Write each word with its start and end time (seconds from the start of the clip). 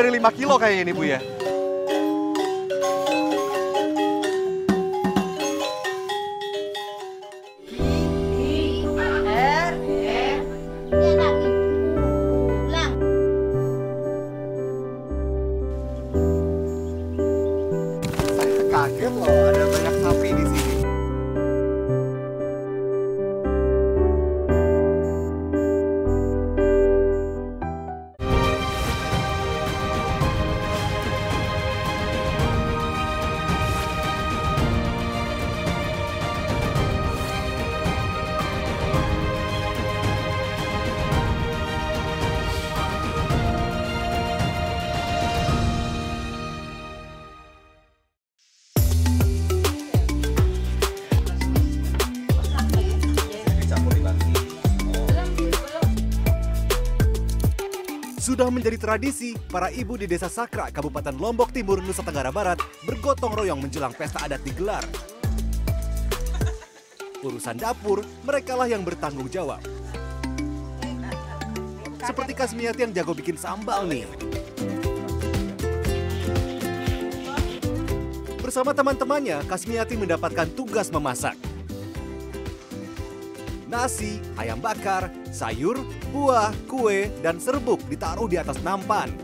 dari 0.00 0.16
5 0.16 0.32
kilo 0.32 0.56
kayaknya 0.56 0.82
ini 0.88 0.92
Bu 0.96 1.04
ya. 1.04 1.20
Menjadi 58.50 58.82
tradisi, 58.82 59.30
para 59.46 59.70
ibu 59.70 59.94
di 59.94 60.10
Desa 60.10 60.26
Sakra, 60.26 60.74
Kabupaten 60.74 61.14
Lombok 61.14 61.54
Timur, 61.54 61.78
Nusa 61.80 62.02
Tenggara 62.02 62.34
Barat 62.34 62.58
bergotong 62.82 63.32
royong 63.32 63.62
menjelang 63.62 63.94
pesta 63.94 64.26
adat 64.26 64.42
digelar. 64.42 64.82
Urusan 67.22 67.56
dapur, 67.56 68.02
merekalah 68.26 68.66
yang 68.66 68.82
bertanggung 68.82 69.30
jawab. 69.30 69.62
Seperti 72.02 72.34
Kasmiati 72.34 72.84
yang 72.84 72.92
jago 72.92 73.14
bikin 73.14 73.38
sambal 73.38 73.86
nih. 73.86 74.04
Bersama 78.42 78.74
teman-temannya, 78.74 79.46
Kasmiati 79.46 79.94
mendapatkan 79.94 80.50
tugas 80.52 80.90
memasak. 80.90 81.38
Nasi, 83.70 84.18
ayam 84.34 84.58
bakar, 84.58 85.14
sayur, 85.30 85.78
buah, 86.10 86.50
kue, 86.66 87.06
dan 87.22 87.38
serbuk 87.38 87.78
ditaruh 87.86 88.26
di 88.26 88.34
atas 88.34 88.58
nampan. 88.66 89.14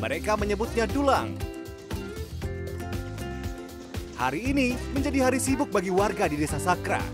Mereka 0.00 0.40
menyebutnya 0.40 0.88
dulang. 0.88 1.36
Hari 4.16 4.56
ini 4.56 4.72
menjadi 4.96 5.28
hari 5.28 5.36
sibuk 5.36 5.68
bagi 5.68 5.92
warga 5.92 6.24
di 6.32 6.40
Desa 6.40 6.56
Sakra. 6.56 7.04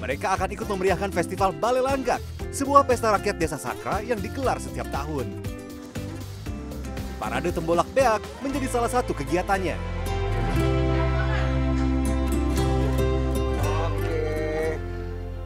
Mereka 0.00 0.40
akan 0.40 0.56
ikut 0.56 0.64
memeriahkan 0.72 1.12
Festival 1.12 1.52
Bale 1.52 1.84
Langgak, 1.84 2.24
sebuah 2.48 2.88
pesta 2.88 3.12
rakyat 3.12 3.36
Desa 3.36 3.60
Sakra 3.60 4.00
yang 4.00 4.24
digelar 4.24 4.56
setiap 4.56 4.88
tahun. 4.88 5.28
Parade 7.20 7.52
Tembolak 7.52 7.92
Beak 7.92 8.24
menjadi 8.40 8.72
salah 8.72 8.88
satu 8.88 9.12
kegiatannya. 9.12 9.93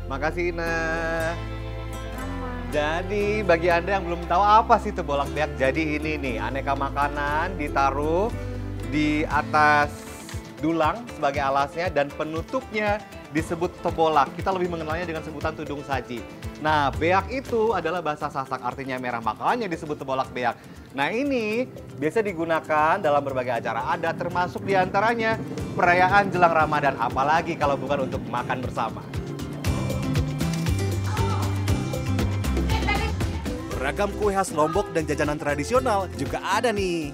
Makasih 0.09 0.57
Ina. 0.57 0.75
Jadi 2.69 3.41
bagi 3.45 3.73
Anda 3.73 3.97
yang 3.97 4.05
belum 4.05 4.29
tahu 4.29 4.45
apa 4.45 4.77
sih 4.77 4.93
tebolak 4.93 5.33
beak, 5.33 5.57
jadi 5.57 5.97
ini 5.97 6.21
nih 6.21 6.37
aneka 6.37 6.77
makanan 6.77 7.57
ditaruh 7.57 8.29
di 8.93 9.25
atas 9.25 9.89
dulang 10.61 11.01
sebagai 11.17 11.41
alasnya 11.41 11.89
dan 11.89 12.13
penutupnya 12.13 13.01
disebut 13.33 13.73
tebolak. 13.81 14.29
Kita 14.37 14.53
lebih 14.53 14.69
mengenalnya 14.69 15.09
dengan 15.09 15.25
sebutan 15.25 15.57
tudung 15.57 15.81
saji. 15.81 16.21
Nah, 16.61 16.93
beak 16.93 17.33
itu 17.33 17.73
adalah 17.73 18.05
bahasa 18.05 18.29
Sasak 18.29 18.61
artinya 18.61 19.01
merah, 19.01 19.25
makanya 19.25 19.65
disebut 19.65 19.97
tebolak 19.97 20.29
beak. 20.37 20.53
Nah, 20.93 21.09
ini 21.09 21.65
biasa 21.97 22.21
digunakan 22.21 23.01
dalam 23.01 23.25
berbagai 23.25 23.65
acara 23.65 23.97
adat 23.97 24.17
termasuk 24.21 24.61
di 24.69 24.77
antaranya 24.77 25.41
perayaan 25.73 26.29
jelang 26.29 26.53
Ramadan, 26.53 27.01
apalagi 27.01 27.57
kalau 27.57 27.81
bukan 27.81 28.13
untuk 28.13 28.21
makan 28.29 28.61
bersama. 28.61 29.08
Beragam 33.89 34.13
kue 34.21 34.37
khas 34.37 34.53
Lombok 34.53 34.93
dan 34.93 35.09
jajanan 35.09 35.41
tradisional 35.41 36.13
juga 36.21 36.45
ada 36.45 36.77
nih. 36.77 37.09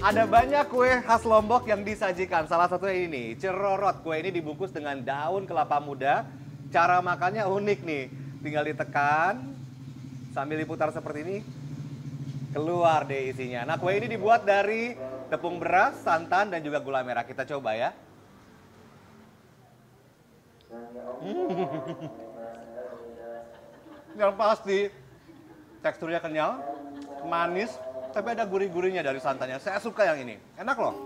Ada 0.00 0.24
banyak 0.24 0.72
kue 0.72 1.04
khas 1.04 1.20
Lombok 1.28 1.68
yang 1.68 1.84
disajikan. 1.84 2.48
Salah 2.48 2.64
satunya 2.64 3.04
ini, 3.04 3.36
cerorot. 3.36 4.00
Kue 4.00 4.24
ini 4.24 4.32
dibungkus 4.32 4.72
dengan 4.72 5.04
daun 5.04 5.44
kelapa 5.44 5.84
muda. 5.84 6.24
Cara 6.72 7.04
makannya 7.04 7.44
unik 7.44 7.78
nih. 7.84 8.08
Tinggal 8.40 8.72
ditekan, 8.72 9.52
sambil 10.32 10.56
diputar 10.56 10.88
seperti 10.96 11.28
ini, 11.28 11.44
keluar 12.56 13.04
deh 13.04 13.28
isinya. 13.28 13.68
Nah, 13.68 13.76
kue 13.76 14.00
ini 14.00 14.08
dibuat 14.08 14.48
dari 14.48 14.96
tepung 15.28 15.60
beras, 15.60 16.00
santan, 16.00 16.56
dan 16.56 16.64
juga 16.64 16.80
gula 16.80 17.04
merah. 17.04 17.28
Kita 17.28 17.44
coba 17.44 17.76
ya. 17.76 17.92
Yang 24.24 24.32
pasti 24.40 25.03
teksturnya 25.84 26.16
kenyal, 26.16 26.64
manis, 27.28 27.76
tapi 28.16 28.32
ada 28.32 28.48
gurih-gurihnya 28.48 29.04
dari 29.04 29.20
santannya. 29.20 29.60
Saya 29.60 29.76
suka 29.76 30.08
yang 30.08 30.24
ini, 30.24 30.40
enak 30.56 30.76
loh. 30.80 30.96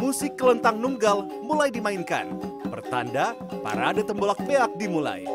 Musik 0.00 0.40
kelentang 0.40 0.80
nunggal 0.80 1.28
mulai 1.44 1.68
dimainkan. 1.68 2.32
Pertanda 2.72 3.36
parade 3.60 4.08
tembolak 4.08 4.40
beak 4.48 4.72
dimulai. 4.80 5.28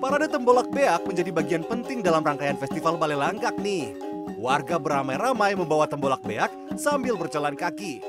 Parade 0.00 0.32
tembolak 0.32 0.72
beak 0.72 1.04
menjadi 1.04 1.30
bagian 1.36 1.64
penting 1.68 2.00
dalam 2.00 2.24
rangkaian 2.24 2.56
festival 2.56 2.96
Bale 2.96 3.12
Langgak 3.12 3.60
nih. 3.60 3.92
Warga 4.40 4.80
beramai-ramai 4.80 5.52
membawa 5.52 5.84
tembolak 5.84 6.24
beak 6.24 6.48
sambil 6.80 7.20
berjalan 7.20 7.52
kaki. 7.52 8.00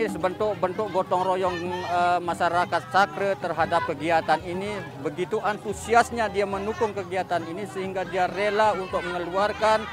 Ini 0.00 0.16
sebentuk-bentuk 0.16 0.96
gotong 0.96 1.28
royong 1.28 1.60
eh, 1.84 2.20
masyarakat 2.24 2.88
Sakre 2.88 3.36
terhadap 3.36 3.84
kegiatan 3.84 4.40
ini. 4.48 4.72
Begitu 5.04 5.36
antusiasnya 5.44 6.32
dia 6.32 6.48
mendukung 6.48 6.96
kegiatan 6.96 7.44
ini 7.44 7.68
sehingga 7.68 8.08
dia 8.08 8.24
rela 8.24 8.72
untuk 8.72 9.04
mengeluarkan 9.04 9.84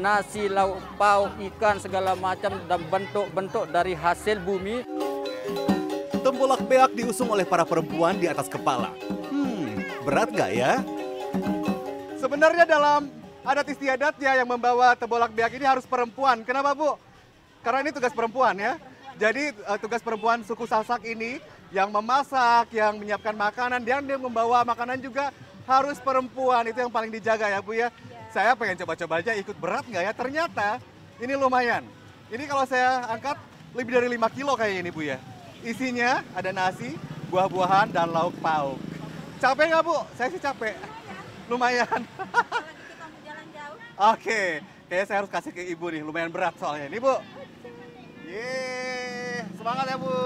nasi, 0.00 0.48
lauk 0.48 0.80
pauk, 0.96 1.36
ikan 1.52 1.76
segala 1.76 2.16
macam 2.16 2.56
dan 2.72 2.80
bentuk-bentuk 2.88 3.68
dari 3.68 3.92
hasil 3.92 4.40
bumi. 4.40 4.88
Tembolak 6.24 6.64
beak 6.64 6.96
diusung 6.96 7.28
oleh 7.28 7.44
para 7.44 7.68
perempuan 7.68 8.16
di 8.16 8.32
atas 8.32 8.48
kepala. 8.48 8.96
Hmm, 9.28 9.76
berat 10.08 10.32
gak 10.32 10.56
ya? 10.56 10.80
Sebenarnya 12.16 12.64
dalam 12.64 13.12
adat 13.44 13.68
istiadatnya 13.68 14.40
yang 14.40 14.48
membawa 14.48 14.96
tembolak 14.96 15.36
beak 15.36 15.52
ini 15.52 15.68
harus 15.68 15.84
perempuan. 15.84 16.48
Kenapa 16.48 16.72
Bu? 16.72 16.96
Karena 17.60 17.84
ini 17.84 17.92
tugas 17.92 18.16
perempuan 18.16 18.56
ya. 18.56 18.80
Jadi 19.20 19.52
eh, 19.52 19.78
tugas 19.84 20.00
perempuan 20.00 20.40
suku 20.40 20.64
Sasak 20.64 21.04
ini 21.04 21.36
yang 21.68 21.92
memasak, 21.92 22.72
yang 22.72 22.96
menyiapkan 22.96 23.36
makanan, 23.36 23.84
dan 23.84 24.00
dia 24.08 24.16
membawa 24.16 24.64
makanan 24.64 24.96
juga 24.96 25.28
harus 25.68 26.00
perempuan. 26.00 26.64
Itu 26.64 26.80
yang 26.80 26.88
paling 26.88 27.12
dijaga 27.12 27.52
ya 27.52 27.60
Bu 27.60 27.76
ya. 27.76 27.92
Saya 28.32 28.56
pengen 28.56 28.80
coba-coba 28.80 29.20
aja 29.20 29.36
ikut 29.36 29.56
berat 29.60 29.84
nggak 29.84 30.04
ya? 30.08 30.12
Ternyata 30.16 30.68
ini 31.20 31.36
lumayan. 31.36 31.84
Ini 32.32 32.48
kalau 32.48 32.64
saya 32.64 33.04
angkat 33.12 33.36
lebih 33.76 33.92
dari 34.00 34.08
5 34.16 34.36
kilo 34.40 34.56
kayaknya 34.56 34.80
ini 34.88 34.90
Bu 34.90 35.02
ya. 35.04 35.20
Isinya 35.60 36.24
ada 36.32 36.48
nasi, 36.56 36.96
buah-buahan, 37.28 37.92
dan 37.92 38.08
lauk 38.08 38.32
pauk. 38.40 38.80
Capek 39.36 39.68
nggak 39.68 39.84
Bu? 39.84 40.00
Saya 40.16 40.32
sih 40.32 40.40
capek. 40.40 40.72
Lumayan. 41.52 42.00
Oke, 44.00 44.64
kayaknya 44.88 45.04
saya 45.04 45.18
harus 45.20 45.28
kasih 45.28 45.52
ke 45.52 45.60
Ibu 45.76 45.92
nih. 45.92 46.00
Lumayan 46.00 46.32
berat 46.32 46.56
soalnya. 46.56 46.88
Ini 46.88 46.98
Bu. 47.04 47.20
Yeay, 48.30 48.79
semangat 49.60 49.86
ya 49.92 49.96
Bu. 50.00 50.16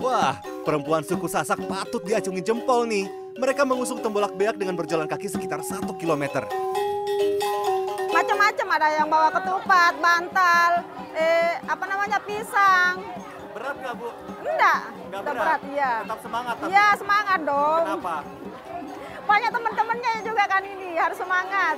Wah, 0.00 0.36
perempuan 0.64 1.04
suku 1.04 1.28
Sasak 1.28 1.60
patut 1.68 2.00
diacungi 2.00 2.40
jempol 2.40 2.88
nih. 2.88 3.04
Mereka 3.34 3.66
mengusung 3.66 3.98
tembolak 3.98 4.32
beak 4.38 4.56
dengan 4.56 4.78
berjalan 4.78 5.04
kaki 5.04 5.26
sekitar 5.26 5.60
1 5.60 5.84
km. 5.98 6.46
Macam-macam 8.08 8.66
ada 8.78 8.88
yang 8.94 9.08
bawa 9.10 9.28
ketupat, 9.34 9.92
bantal, 9.98 10.70
eh 11.12 11.58
apa 11.66 11.84
namanya 11.84 12.18
pisang. 12.22 13.02
Berat 13.52 13.76
nggak 13.76 13.94
Bu? 13.98 14.08
Enggak, 14.40 14.80
Nggak 15.10 15.20
enggak 15.20 15.22
berat? 15.26 15.42
berat, 15.42 15.60
iya. 15.68 15.92
Tetap 16.06 16.20
semangat 16.22 16.54
tapi? 16.56 16.68
Iya, 16.70 16.86
semangat 16.94 17.38
dong. 17.42 17.82
Kenapa? 17.84 18.16
Banyak 19.30 19.50
teman-temannya 19.50 20.12
juga 20.22 20.44
kan 20.46 20.62
ini, 20.62 20.88
harus 20.94 21.18
semangat. 21.18 21.76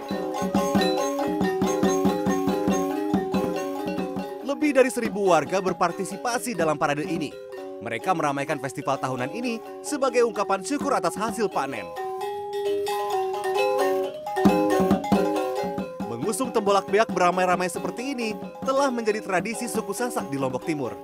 Lebih 4.46 4.78
dari 4.78 4.94
seribu 4.94 5.34
warga 5.34 5.58
berpartisipasi 5.58 6.54
dalam 6.54 6.78
parade 6.78 7.02
ini. 7.02 7.34
Mereka 7.82 8.14
meramaikan 8.14 8.62
festival 8.62 8.94
tahunan 8.94 9.34
ini 9.34 9.58
sebagai 9.82 10.22
ungkapan 10.22 10.62
syukur 10.62 10.94
atas 10.94 11.18
hasil 11.18 11.50
panen. 11.50 11.82
Mengusung 16.06 16.54
tembolak 16.54 16.86
beak 16.86 17.10
beramai-ramai 17.10 17.66
seperti 17.66 18.14
ini 18.14 18.38
telah 18.62 18.86
menjadi 18.86 19.18
tradisi 19.18 19.66
suku 19.66 19.90
Sasak 19.90 20.30
di 20.30 20.38
Lombok 20.38 20.62
Timur. 20.62 20.94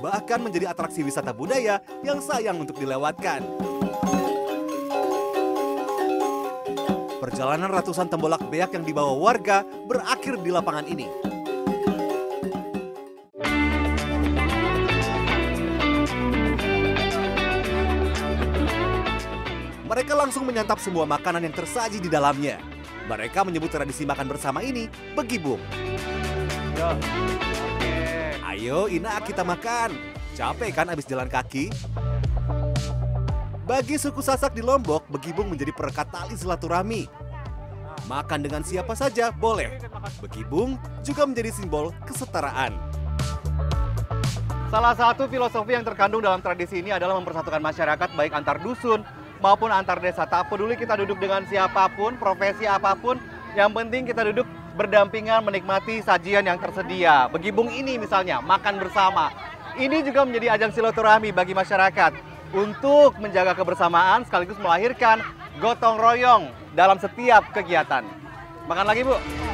Bahkan 0.00 0.40
menjadi 0.40 0.72
atraksi 0.72 1.04
wisata 1.04 1.36
budaya 1.36 1.84
yang 2.00 2.24
sayang 2.24 2.56
untuk 2.56 2.80
dilewatkan. 2.80 3.44
Perjalanan 7.20 7.68
ratusan 7.68 8.08
tembolak 8.08 8.48
beak 8.48 8.72
yang 8.72 8.88
dibawa 8.88 9.12
warga 9.12 9.60
berakhir 9.84 10.40
di 10.40 10.48
lapangan 10.48 10.88
ini. 10.88 11.27
Langsung 20.28 20.44
menyantap 20.44 20.76
semua 20.76 21.08
makanan 21.08 21.40
yang 21.40 21.56
tersaji 21.56 22.04
di 22.04 22.12
dalamnya. 22.12 22.60
Mereka 23.08 23.48
menyebut 23.48 23.72
tradisi 23.72 24.04
makan 24.04 24.28
bersama 24.28 24.60
ini 24.60 24.84
begibung. 25.16 25.56
Ayo 28.44 28.92
Ina 28.92 29.24
kita 29.24 29.40
makan. 29.40 29.96
Capek 30.36 30.76
kan 30.76 30.92
abis 30.92 31.08
jalan 31.08 31.32
kaki? 31.32 31.72
Bagi 33.64 33.96
suku 33.96 34.20
Sasak 34.20 34.52
di 34.52 34.60
Lombok, 34.60 35.08
begibung 35.08 35.48
menjadi 35.48 35.72
perekat 35.72 36.12
tali 36.12 36.36
silaturahmi. 36.36 37.08
Makan 38.04 38.44
dengan 38.44 38.60
siapa 38.60 38.92
saja 38.92 39.32
boleh. 39.32 39.80
Begibung 40.20 40.76
juga 41.00 41.24
menjadi 41.24 41.56
simbol 41.56 41.96
kesetaraan. 42.04 42.76
Salah 44.68 44.92
satu 44.92 45.24
filosofi 45.32 45.72
yang 45.72 45.88
terkandung 45.88 46.20
dalam 46.20 46.44
tradisi 46.44 46.84
ini 46.84 46.92
adalah 46.92 47.16
mempersatukan 47.16 47.64
masyarakat 47.64 48.12
baik 48.12 48.36
antar 48.36 48.60
dusun 48.60 49.00
maupun 49.42 49.70
antar 49.70 49.98
desa. 49.98 50.26
Tak 50.26 50.50
peduli 50.50 50.74
kita 50.78 50.98
duduk 50.98 51.18
dengan 51.18 51.42
siapa 51.46 51.90
pun, 51.94 52.14
profesi 52.18 52.66
apa 52.66 52.94
pun, 52.94 53.18
yang 53.54 53.72
penting 53.74 54.06
kita 54.06 54.26
duduk 54.30 54.46
berdampingan 54.78 55.42
menikmati 55.42 55.98
sajian 56.02 56.46
yang 56.46 56.58
tersedia. 56.62 57.26
Begibung 57.30 57.70
ini 57.72 57.98
misalnya, 57.98 58.38
makan 58.38 58.78
bersama. 58.78 59.34
Ini 59.78 60.02
juga 60.06 60.26
menjadi 60.26 60.58
ajang 60.58 60.74
silaturahmi 60.74 61.30
bagi 61.30 61.54
masyarakat 61.54 62.14
untuk 62.54 63.18
menjaga 63.18 63.54
kebersamaan 63.54 64.26
sekaligus 64.26 64.58
melahirkan 64.58 65.22
gotong 65.58 65.98
royong 65.98 66.50
dalam 66.74 66.98
setiap 66.98 67.50
kegiatan. 67.54 68.06
Makan 68.70 68.86
lagi, 68.86 69.02
Bu. 69.02 69.47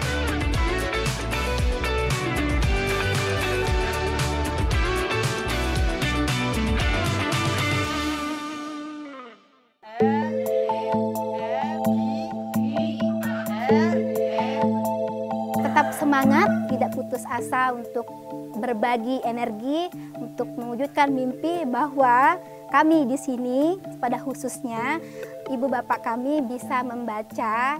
Asa 17.41 17.75
untuk 17.75 18.07
berbagi 18.55 19.19
energi 19.27 19.91
untuk 20.19 20.47
mewujudkan 20.55 21.11
mimpi 21.11 21.67
bahwa 21.67 22.39
kami 22.71 23.07
di 23.07 23.19
sini 23.19 23.79
pada 23.99 24.19
khususnya 24.23 25.03
ibu 25.51 25.67
bapak 25.67 26.03
kami 26.07 26.43
bisa 26.47 26.83
membaca 26.87 27.79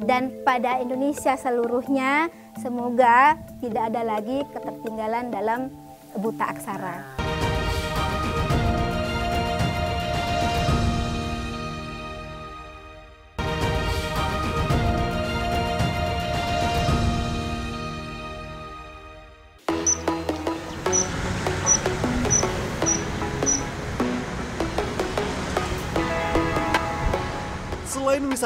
dan 0.00 0.32
pada 0.42 0.80
Indonesia 0.80 1.36
seluruhnya 1.36 2.32
semoga 2.58 3.36
tidak 3.60 3.92
ada 3.92 4.02
lagi 4.02 4.42
ketertinggalan 4.48 5.28
dalam 5.28 5.60
buta 6.16 6.50
aksara. 6.50 7.19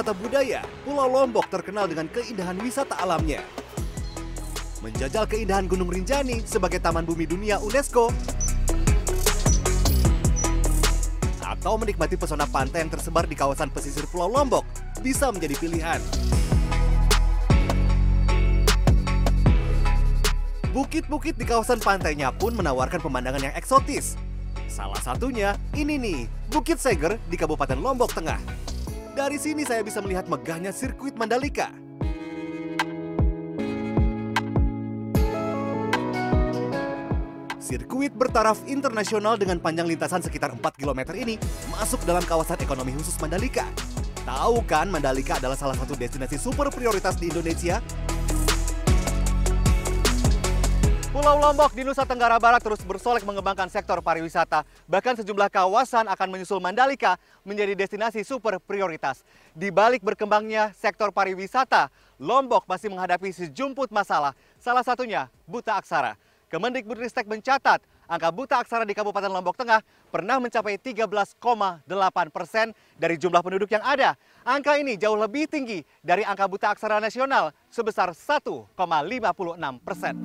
Wisata 0.05 0.21
budaya, 0.21 0.61
Pulau 0.85 1.09
Lombok 1.09 1.49
terkenal 1.49 1.89
dengan 1.89 2.05
keindahan 2.13 2.61
wisata 2.61 2.93
alamnya. 3.01 3.41
Menjajal 4.85 5.25
keindahan 5.25 5.65
Gunung 5.65 5.89
Rinjani 5.89 6.45
sebagai 6.45 6.77
Taman 6.77 7.09
Bumi 7.09 7.25
Dunia 7.25 7.57
UNESCO 7.65 8.13
atau 11.41 11.81
menikmati 11.81 12.21
pesona 12.21 12.45
pantai 12.45 12.85
yang 12.85 12.93
tersebar 12.93 13.25
di 13.25 13.33
kawasan 13.33 13.73
pesisir 13.73 14.05
Pulau 14.13 14.29
Lombok 14.29 14.69
bisa 15.01 15.33
menjadi 15.33 15.57
pilihan. 15.57 16.05
Bukit-bukit 20.77 21.41
di 21.41 21.49
kawasan 21.49 21.81
pantainya 21.81 22.29
pun 22.29 22.53
menawarkan 22.53 23.01
pemandangan 23.01 23.41
yang 23.41 23.57
eksotis. 23.57 24.21
Salah 24.69 25.01
satunya 25.01 25.57
ini 25.73 25.97
nih, 25.97 26.21
Bukit 26.53 26.77
Seger 26.77 27.17
di 27.33 27.41
Kabupaten 27.41 27.81
Lombok 27.81 28.13
Tengah. 28.13 28.64
Dari 29.15 29.39
sini 29.39 29.63
saya 29.63 29.79
bisa 29.87 30.03
melihat 30.03 30.27
megahnya 30.27 30.75
sirkuit 30.75 31.15
Mandalika. 31.15 31.71
Sirkuit 37.63 38.11
bertaraf 38.11 38.67
internasional 38.67 39.39
dengan 39.39 39.63
panjang 39.63 39.87
lintasan 39.87 40.19
sekitar 40.19 40.51
4 40.51 40.59
km 40.75 41.15
ini 41.15 41.39
masuk 41.71 42.03
dalam 42.03 42.27
kawasan 42.27 42.59
ekonomi 42.59 42.91
khusus 42.99 43.15
Mandalika. 43.23 43.71
Tahu 44.27 44.67
kan 44.67 44.91
Mandalika 44.91 45.39
adalah 45.39 45.55
salah 45.55 45.79
satu 45.79 45.95
destinasi 45.95 46.35
super 46.35 46.67
prioritas 46.75 47.15
di 47.15 47.31
Indonesia? 47.31 47.79
Pulau 51.15 51.39
Lombok 51.39 51.71
di 51.79 51.87
Nusa 51.87 52.03
Tenggara 52.03 52.43
Barat 52.43 52.59
terus 52.59 52.83
bersolek 52.83 53.23
mengembangkan 53.23 53.71
sektor 53.71 54.03
pariwisata. 54.03 54.67
Bahkan 54.91 55.23
sejumlah 55.23 55.47
kawasan 55.47 56.11
akan 56.11 56.27
menyusul 56.27 56.59
Mandalika 56.59 57.23
menjadi 57.47 57.79
destinasi 57.79 58.27
super 58.27 58.59
prioritas. 58.59 59.23
Di 59.55 59.71
balik 59.71 60.03
berkembangnya 60.03 60.75
sektor 60.75 61.15
pariwisata, 61.15 61.87
Lombok 62.19 62.67
masih 62.67 62.91
menghadapi 62.91 63.31
sejumput 63.31 63.95
masalah. 63.95 64.35
Salah 64.59 64.83
satunya 64.83 65.31
buta 65.47 65.79
aksara. 65.79 66.19
Kemendikbudristek 66.51 67.31
mencatat 67.31 67.79
angka 68.11 68.35
buta 68.35 68.59
aksara 68.59 68.83
di 68.83 68.99
Kabupaten 68.99 69.31
Lombok 69.31 69.55
Tengah 69.55 69.87
pernah 70.11 70.43
mencapai 70.43 70.83
13,8 70.83 71.39
persen 72.35 72.75
dari 72.99 73.15
jumlah 73.23 73.39
penduduk 73.39 73.71
yang 73.71 73.87
ada. 73.87 74.19
Angka 74.43 74.83
ini 74.83 74.99
jauh 74.99 75.15
lebih 75.15 75.47
tinggi 75.47 75.79
dari 76.03 76.27
angka 76.27 76.51
buta 76.51 76.75
aksara 76.75 76.99
nasional 76.99 77.55
sebesar 77.71 78.11
1,56 78.11 78.75
persen. 79.79 80.19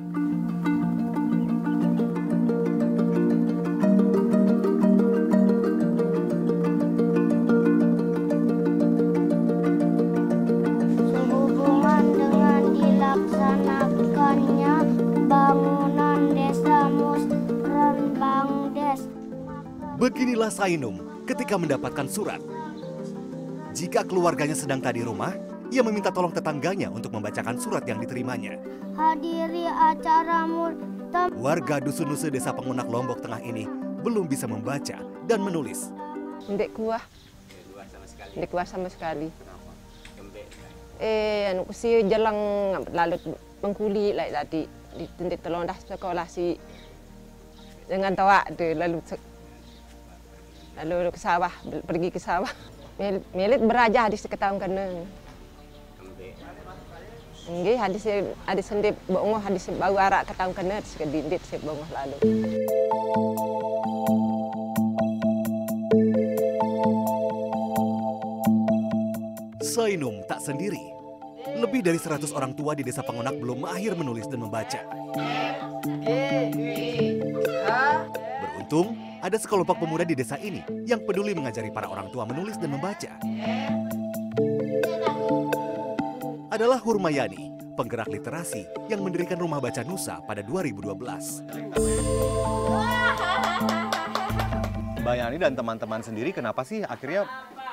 Beginilah 20.00 20.48
Sainum 20.48 20.96
ketika 21.28 21.60
mendapatkan 21.60 22.08
surat. 22.08 22.40
Jika 23.76 24.00
keluarganya 24.00 24.56
sedang 24.56 24.80
tak 24.80 24.96
di 24.96 25.04
rumah, 25.04 25.36
ia 25.68 25.84
meminta 25.84 26.08
tolong 26.08 26.32
tetangganya 26.32 26.88
untuk 26.88 27.12
membacakan 27.12 27.60
surat 27.60 27.84
yang 27.84 28.00
diterimanya. 28.00 28.56
Hadiri 28.96 29.68
acara 29.68 30.48
murtam 30.48 31.36
Warga 31.36 31.84
dusun-dusun 31.84 32.32
desa 32.32 32.56
Pengunak 32.56 32.88
Lombok 32.88 33.20
Tengah 33.20 33.44
ini 33.44 33.68
belum 34.00 34.24
bisa 34.24 34.48
membaca 34.48 35.04
dan 35.28 35.44
menulis. 35.44 35.92
Ndek 36.48 36.72
kuah. 36.72 37.04
Ndek 38.40 38.48
kuah 38.48 38.64
sama 38.64 38.88
sekali. 38.88 39.28
Eh, 40.96 41.52
anu 41.52 41.68
si 41.76 42.08
jalan 42.08 42.36
lalu 42.88 43.36
mengkuli 43.60 44.16
like 44.16 44.32
tadi 44.32 44.64
di 44.96 45.36
tolong 45.44 45.68
dah 45.68 45.76
sekolah 45.76 46.24
si 46.24 46.56
dengan 47.84 48.16
tawa 48.16 48.48
tu 48.56 48.64
lalu 48.64 49.04
lalu 50.84 51.12
ke 51.12 51.20
sawah 51.20 51.52
pergi 51.84 52.08
ke 52.08 52.20
sawah. 52.20 52.50
Melit 53.36 53.60
beraja 53.64 54.08
di 54.12 54.16
seketahun 54.16 54.60
kena. 54.60 54.86
Nggih 57.50 57.76
hadis 57.80 58.04
hadis 58.46 58.66
sendip 58.68 58.94
bongoh 59.08 59.40
hadis 59.40 59.66
bau 59.74 59.96
arak 59.96 60.28
ketahun 60.28 60.52
kena 60.54 60.78
sekedindit 60.84 61.40
se 61.48 61.56
bongoh 61.58 61.88
lalu. 61.90 62.16
Sainum 69.64 70.20
tak 70.28 70.44
sendiri. 70.44 71.00
Lebih 71.56 71.80
dari 71.82 71.96
100 71.96 72.30
orang 72.36 72.52
tua 72.52 72.76
di 72.76 72.84
desa 72.84 73.00
Pengunak 73.00 73.34
belum 73.36 73.64
mahir 73.64 73.96
menulis 73.96 74.28
dan 74.28 74.44
membaca. 74.44 74.80
Beruntung, 78.40 78.94
ada 79.20 79.36
sekelompok 79.36 79.76
pemuda 79.84 80.04
di 80.08 80.16
desa 80.16 80.40
ini 80.40 80.64
yang 80.88 81.04
peduli 81.04 81.36
mengajari 81.36 81.68
para 81.68 81.86
orang 81.86 82.08
tua 82.08 82.24
menulis 82.24 82.56
dan 82.56 82.72
membaca. 82.72 83.20
Adalah 86.50 86.80
Hurmayani, 86.82 87.52
penggerak 87.76 88.08
literasi 88.10 88.66
yang 88.88 89.04
mendirikan 89.04 89.38
Rumah 89.38 89.60
Baca 89.62 89.84
Nusa 89.84 90.18
pada 90.24 90.40
2012. 90.42 91.46
Mbak 95.00 95.16
Yani 95.16 95.36
dan 95.40 95.56
teman-teman 95.56 96.04
sendiri 96.04 96.28
kenapa 96.32 96.60
sih 96.60 96.84
akhirnya 96.84 97.24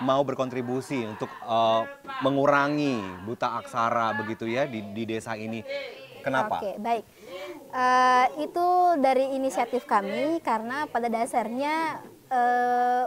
mau 0.04 0.24
berkontribusi 0.24 1.04
untuk 1.04 1.28
eh, 1.32 1.82
mengurangi 2.24 3.24
buta 3.28 3.60
aksara 3.64 4.16
begitu 4.16 4.48
ya 4.48 4.64
di, 4.68 4.84
di 4.96 5.04
desa 5.04 5.36
ini? 5.36 5.64
Kenapa? 6.24 6.60
Oke, 6.60 6.76
baik. 6.80 7.04
Eh, 7.68 8.28
itu 8.48 8.68
dari 8.98 9.38
inisiatif 9.38 9.86
kami 9.86 10.42
karena 10.42 10.90
pada 10.90 11.12
dasarnya 11.12 12.02
eh, 12.32 13.04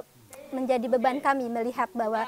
menjadi 0.54 0.87
beban 0.87 1.19
kami 1.19 1.50
melihat 1.50 1.90
bahwa 1.95 2.26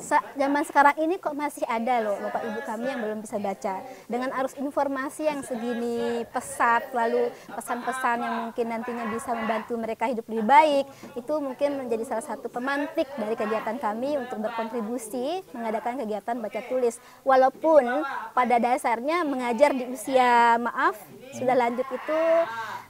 sa- 0.00 0.24
zaman 0.34 0.64
sekarang 0.64 0.96
ini 1.04 1.20
kok 1.20 1.36
masih 1.36 1.64
ada 1.68 2.00
loh 2.00 2.16
bapak 2.16 2.42
ibu 2.48 2.60
kami 2.64 2.86
yang 2.88 3.00
belum 3.00 3.18
bisa 3.20 3.36
baca. 3.36 3.84
Dengan 4.08 4.32
arus 4.40 4.56
informasi 4.56 5.28
yang 5.28 5.44
segini 5.44 6.24
pesat 6.32 6.88
lalu 6.96 7.28
pesan-pesan 7.52 8.16
yang 8.24 8.34
mungkin 8.48 8.66
nantinya 8.72 9.04
bisa 9.12 9.36
membantu 9.36 9.76
mereka 9.76 10.08
hidup 10.08 10.24
lebih 10.28 10.46
baik 10.48 10.84
itu 11.16 11.34
mungkin 11.38 11.84
menjadi 11.84 12.04
salah 12.08 12.24
satu 12.24 12.48
pemantik 12.48 13.08
dari 13.20 13.36
kegiatan 13.36 13.76
kami 13.76 14.16
untuk 14.16 14.40
berkontribusi 14.40 15.44
mengadakan 15.52 16.00
kegiatan 16.00 16.36
baca 16.40 16.60
tulis. 16.66 16.96
Walaupun 17.22 17.84
pada 18.32 18.56
dasarnya 18.56 19.24
mengajar 19.28 19.76
di 19.76 19.84
usia 19.92 20.56
maaf 20.56 20.96
sudah 21.36 21.56
lanjut 21.56 21.86
itu 21.88 22.20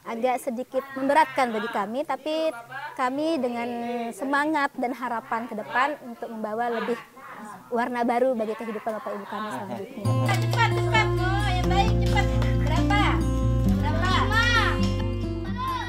agak 0.03 0.43
sedikit 0.43 0.83
memberatkan 0.99 1.55
bagi 1.55 1.71
kami 1.71 2.03
tapi 2.03 2.51
kami 2.99 3.39
dengan 3.39 3.69
semangat 4.11 4.75
dan 4.75 4.91
harapan 4.91 5.47
ke 5.47 5.55
depan 5.55 5.95
untuk 6.03 6.27
membawa 6.27 6.75
lebih 6.75 6.99
warna 7.71 8.03
baru 8.03 8.35
bagi 8.35 8.55
kehidupan 8.59 8.99
Bapak 8.99 9.13
Ibu 9.15 9.27
kami 9.31 9.49
selanjutnya. 9.49 10.05
Cepat, 10.43 10.71
cepat. 10.75 11.07
Oh, 11.23 11.49
yang 11.49 11.69
baik, 11.71 11.93
cepat. 12.05 12.27
Berapa? 12.63 13.03
Berapa? 13.79 14.43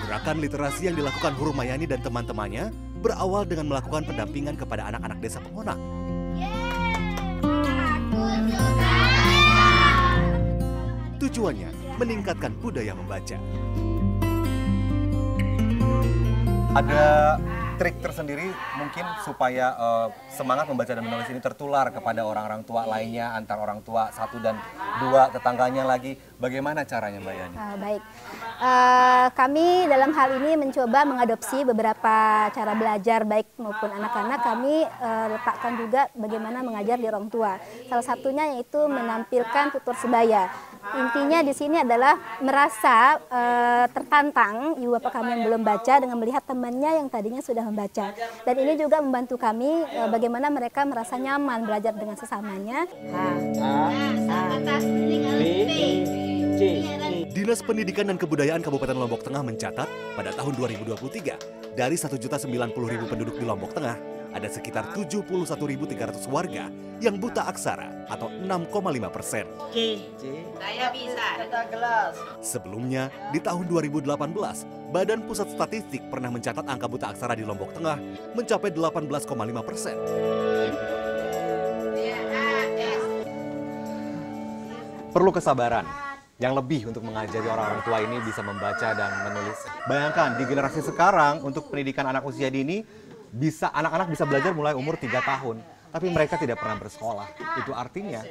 Gerakan 0.08 0.36
literasi 0.39 0.82
yang 0.88 0.96
dilakukan 0.96 1.34
Hurmayani 1.36 1.86
dan 1.89 2.00
teman-temannya 2.05 2.70
berawal 3.03 3.43
dengan 3.43 3.67
melakukan 3.67 4.08
pendampingan 4.08 4.55
kepada 4.55 4.88
anak-anak 4.93 5.20
desa 5.20 5.41
Pengonak. 5.41 5.77
Tujuannya 11.20 11.70
meningkatkan 11.98 12.51
budaya 12.60 12.93
membaca. 12.93 13.38
Ada 16.74 17.38
trik 17.77 18.01
tersendiri 18.01 18.50
mungkin 18.82 19.06
supaya 19.22 19.77
eh, 19.77 20.08
semangat 20.34 20.65
membaca 20.65 20.89
dan 20.89 21.06
menulis 21.06 21.30
ini 21.30 21.38
tertular 21.38 21.94
kepada 21.94 22.25
orang-orang 22.25 22.65
tua 22.65 22.89
lainnya 22.89 23.30
antar 23.38 23.62
orang 23.62 23.86
tua 23.86 24.10
satu 24.10 24.42
dan 24.42 24.58
dua 24.98 25.30
tetangganya 25.30 25.86
lagi. 25.86 26.18
Bagaimana 26.42 26.82
caranya 26.82 27.22
Mbak 27.22 27.36
Yani? 27.38 27.56
Ah, 27.56 27.75
baik, 27.77 28.01
Eh, 28.63 29.27
kami 29.36 29.92
dalam 29.92 30.15
hal 30.15 30.39
ini 30.39 30.56
mencoba 30.56 31.03
mengadopsi 31.03 31.68
beberapa 31.68 32.48
cara 32.48 32.72
belajar 32.80 33.27
baik 33.27 33.51
maupun 33.60 33.92
anak-anak. 33.92 34.39
Kami 34.39 34.88
eh, 34.88 35.25
letakkan 35.36 35.74
juga 35.75 36.08
bagaimana 36.15 36.63
mengajar 36.63 36.96
di 36.96 37.06
orang 37.06 37.27
tua. 37.27 37.60
Salah 37.92 38.06
satunya 38.06 38.56
yaitu 38.56 38.80
menampilkan 38.88 39.75
tutur 39.75 39.94
sebaya. 40.00 40.48
Intinya 40.84 41.40
di 41.40 41.56
sini 41.56 41.80
adalah 41.80 42.20
merasa 42.44 43.16
eh, 43.32 43.86
tertantang 43.88 44.75
ibu 44.84 45.00
bapak 45.00 45.16
kami 45.16 45.30
yang 45.40 45.44
belum 45.48 45.62
baca 45.63 45.94
dengan 46.04 46.18
melihat 46.20 46.44
temannya 46.44 47.00
yang 47.00 47.08
tadinya 47.08 47.40
sudah 47.40 47.63
membaca. 47.63 48.12
Dan 48.44 48.56
ini 48.60 48.75
juga 48.75 49.00
membantu 49.00 49.40
kami 49.40 49.88
eh, 49.88 50.10
bagaimana 50.12 50.52
mereka 50.52 50.84
merasa 50.84 51.16
nyaman 51.16 51.63
belajar 51.63 51.96
dengan 51.96 52.20
sesamanya. 52.20 52.84
Dinas 57.34 57.66
Pendidikan 57.66 58.08
dan 58.08 58.16
Kebudayaan 58.20 58.62
Kabupaten 58.62 58.96
Lombok 58.96 59.25
Tengah 59.25 59.42
mencatat 59.42 59.90
pada 60.16 60.32
tahun 60.32 60.54
2023 60.54 61.74
dari 61.74 61.96
1.090.000 61.98 63.10
penduduk 63.10 63.36
di 63.40 63.46
Lombok 63.48 63.74
Tengah 63.74 64.12
ada 64.34 64.50
sekitar 64.50 64.92
71.300 64.98 66.25
warga 66.28 66.68
yang 67.00 67.22
buta 67.22 67.46
aksara 67.46 68.10
atau 68.10 68.28
6,5 68.28 69.13
persen. 69.13 69.46
Sebelumnya, 72.42 73.13
di 73.30 73.40
tahun 73.40 73.66
2018, 73.70 74.90
Badan 74.90 75.22
Pusat 75.25 75.48
Statistik 75.54 76.02
pernah 76.10 76.34
mencatat 76.34 76.66
angka 76.66 76.88
buta 76.90 77.13
aksara 77.13 77.38
di 77.38 77.46
Lombok 77.46 77.78
Tengah 77.78 77.98
mencapai 78.34 78.74
18,5 78.74 79.62
persen. 79.62 79.96
Perlu 85.13 85.30
kesabaran 85.30 85.86
yang 86.42 86.58
lebih 86.58 86.90
untuk 86.90 87.06
mengajari 87.06 87.46
orang-orang 87.46 87.82
tua 87.86 88.02
ini 88.02 88.18
bisa 88.25 88.42
membaca 88.42 88.98
dan 88.98 89.12
menulis. 89.30 89.60
Bayangkan 89.86 90.34
di 90.42 90.44
generasi 90.50 90.82
sekarang 90.82 91.46
untuk 91.46 91.70
pendidikan 91.70 92.10
anak 92.10 92.25
usia 92.25 92.50
dini 92.50 92.82
bisa 93.34 93.74
anak-anak 93.74 94.13
bisa 94.13 94.30
belajar 94.30 94.54
mulai 94.54 94.78
umur 94.78 94.94
3 94.94 95.10
tahun, 95.10 95.58
tapi 95.90 96.13
mereka 96.13 96.38
tidak 96.38 96.62
pernah 96.62 96.78
bersekolah. 96.78 97.25
Itu 97.66 97.74
artinya 97.74 98.22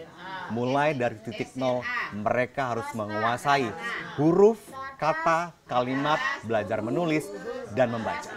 mulai 0.55 0.95
dari 0.95 1.19
titik 1.19 1.59
nol 1.59 1.83
mereka 2.15 2.71
harus 2.71 2.87
menguasai 2.95 3.67
huruf, 4.15 4.63
kata, 5.03 5.51
kalimat, 5.67 6.23
belajar 6.47 6.79
menulis 6.87 7.27
dan 7.75 7.91
membaca. 7.91 8.31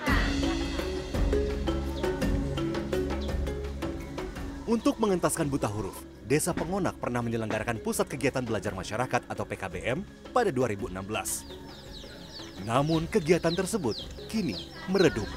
Untuk 4.65 4.97
mengentaskan 4.97 5.45
buta 5.45 5.69
huruf, 5.69 6.01
Desa 6.25 6.49
Pengonak 6.49 6.97
pernah 6.97 7.21
menyelenggarakan 7.21 7.77
Pusat 7.85 8.17
Kegiatan 8.17 8.41
Belajar 8.41 8.73
Masyarakat 8.73 9.29
atau 9.29 9.45
PKBM 9.45 10.01
pada 10.33 10.49
2016. 10.49 11.45
Namun 12.65 13.05
kegiatan 13.05 13.53
tersebut 13.53 13.93
kini 14.25 14.73
meredup. 14.89 15.29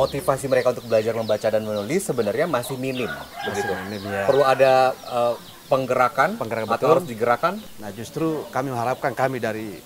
Motivasi 0.00 0.48
mereka 0.48 0.72
untuk 0.72 0.88
belajar 0.88 1.12
membaca 1.12 1.48
dan 1.52 1.60
menulis 1.60 2.00
sebenarnya 2.08 2.48
masih 2.48 2.80
minim 2.80 3.10
begitu. 3.44 3.72
minim, 3.84 4.00
ya. 4.08 4.24
Perlu 4.24 4.44
ada 4.48 4.96
eh, 4.96 5.34
penggerakan, 5.68 6.40
Penggerakan, 6.40 6.66
atau 6.72 6.76
betul. 6.80 6.92
harus 6.96 7.06
digerakkan. 7.06 7.54
Nah 7.78 7.90
justru 7.92 8.48
kami 8.48 8.72
mengharapkan 8.72 9.12
kami 9.12 9.36
dari 9.36 9.76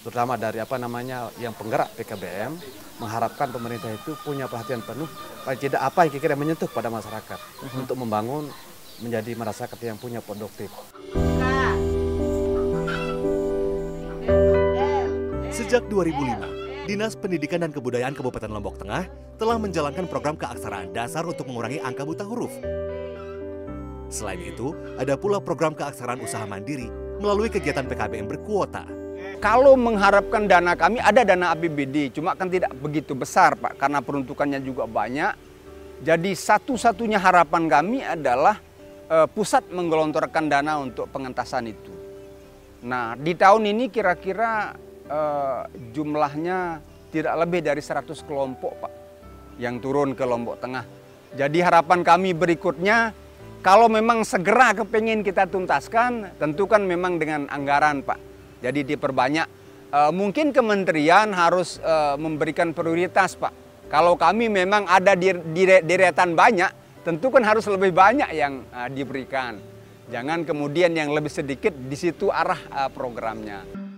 terutama 0.00 0.40
dari 0.40 0.56
apa 0.64 0.80
namanya 0.80 1.28
yang 1.36 1.52
penggerak 1.52 1.92
PKBM 1.92 2.56
mengharapkan 3.04 3.52
pemerintah 3.52 3.92
itu 3.92 4.16
punya 4.24 4.48
perhatian 4.48 4.80
penuh 4.80 5.04
paling 5.44 5.60
tidak 5.60 5.84
apa 5.84 6.08
yang 6.08 6.10
kira-kira 6.16 6.36
menyentuh 6.40 6.68
pada 6.72 6.88
masyarakat 6.88 7.36
untuk 7.76 8.00
membangun 8.00 8.48
menjadi 9.04 9.36
masyarakat 9.36 9.76
yang 9.84 10.00
punya 10.00 10.24
produktif. 10.24 10.72
Sejak 15.52 15.84
2005, 15.92 16.59
Dinas 16.88 17.12
Pendidikan 17.12 17.60
dan 17.60 17.76
Kebudayaan 17.76 18.16
Kabupaten 18.16 18.48
Lombok 18.48 18.80
Tengah 18.80 19.04
telah 19.36 19.60
menjalankan 19.60 20.08
program 20.08 20.32
keaksaraan 20.32 20.96
dasar 20.96 21.28
untuk 21.28 21.44
mengurangi 21.44 21.76
angka 21.76 22.08
buta 22.08 22.24
huruf. 22.24 22.52
Selain 24.08 24.40
itu, 24.40 24.72
ada 24.96 25.20
pula 25.20 25.44
program 25.44 25.76
keaksaraan 25.76 26.24
usaha 26.24 26.42
mandiri 26.48 26.88
melalui 27.20 27.52
kegiatan 27.52 27.84
PKBM 27.84 28.24
berkuota. 28.24 28.88
Kalau 29.44 29.76
mengharapkan 29.76 30.48
dana 30.48 30.72
kami 30.72 31.04
ada 31.04 31.20
dana 31.20 31.52
APBD, 31.52 32.16
cuma 32.16 32.32
kan 32.32 32.48
tidak 32.48 32.72
begitu 32.80 33.12
besar 33.12 33.60
Pak, 33.60 33.76
karena 33.76 34.00
peruntukannya 34.00 34.64
juga 34.64 34.88
banyak. 34.88 35.36
Jadi 36.00 36.32
satu-satunya 36.32 37.20
harapan 37.20 37.68
kami 37.68 38.00
adalah 38.00 38.56
eh, 39.12 39.28
pusat 39.28 39.68
menggelontorkan 39.68 40.48
dana 40.48 40.80
untuk 40.80 41.12
pengentasan 41.12 41.68
itu. 41.68 41.92
Nah 42.88 43.12
di 43.20 43.36
tahun 43.36 43.68
ini 43.68 43.92
kira-kira 43.92 44.72
eh, 45.10 45.60
jumlahnya 45.90 46.78
tidak 47.10 47.34
lebih 47.42 47.60
dari 47.66 47.82
100 47.82 48.06
kelompok 48.22 48.72
Pak 48.86 48.92
yang 49.58 49.82
turun 49.82 50.14
ke 50.14 50.22
Lombok 50.22 50.62
Tengah. 50.62 50.86
Jadi 51.34 51.58
harapan 51.62 52.06
kami 52.06 52.32
berikutnya 52.32 53.12
kalau 53.60 53.92
memang 53.92 54.24
segera 54.24 54.72
kepengen 54.72 55.20
kita 55.20 55.44
tuntaskan, 55.44 56.40
tentu 56.40 56.64
kan 56.64 56.80
memang 56.86 57.20
dengan 57.20 57.44
anggaran 57.50 58.00
Pak. 58.00 58.18
Jadi 58.64 58.94
diperbanyak. 58.94 59.46
Eh, 59.90 60.12
mungkin 60.14 60.54
kementerian 60.54 61.34
harus 61.34 61.82
eh, 61.82 62.16
memberikan 62.16 62.72
prioritas 62.72 63.34
Pak. 63.36 63.52
Kalau 63.90 64.14
kami 64.14 64.46
memang 64.46 64.86
ada 64.86 65.18
di, 65.18 65.34
deretan 65.82 66.38
banyak, 66.38 66.70
tentu 67.02 67.26
kan 67.26 67.42
harus 67.42 67.66
lebih 67.66 67.90
banyak 67.90 68.30
yang 68.32 68.62
eh, 68.70 68.88
diberikan. 68.94 69.58
Jangan 70.10 70.42
kemudian 70.46 70.94
yang 70.94 71.10
lebih 71.10 71.30
sedikit 71.30 71.74
di 71.74 71.98
situ 71.98 72.30
arah 72.30 72.58
eh, 72.58 72.90
programnya. 72.94 73.89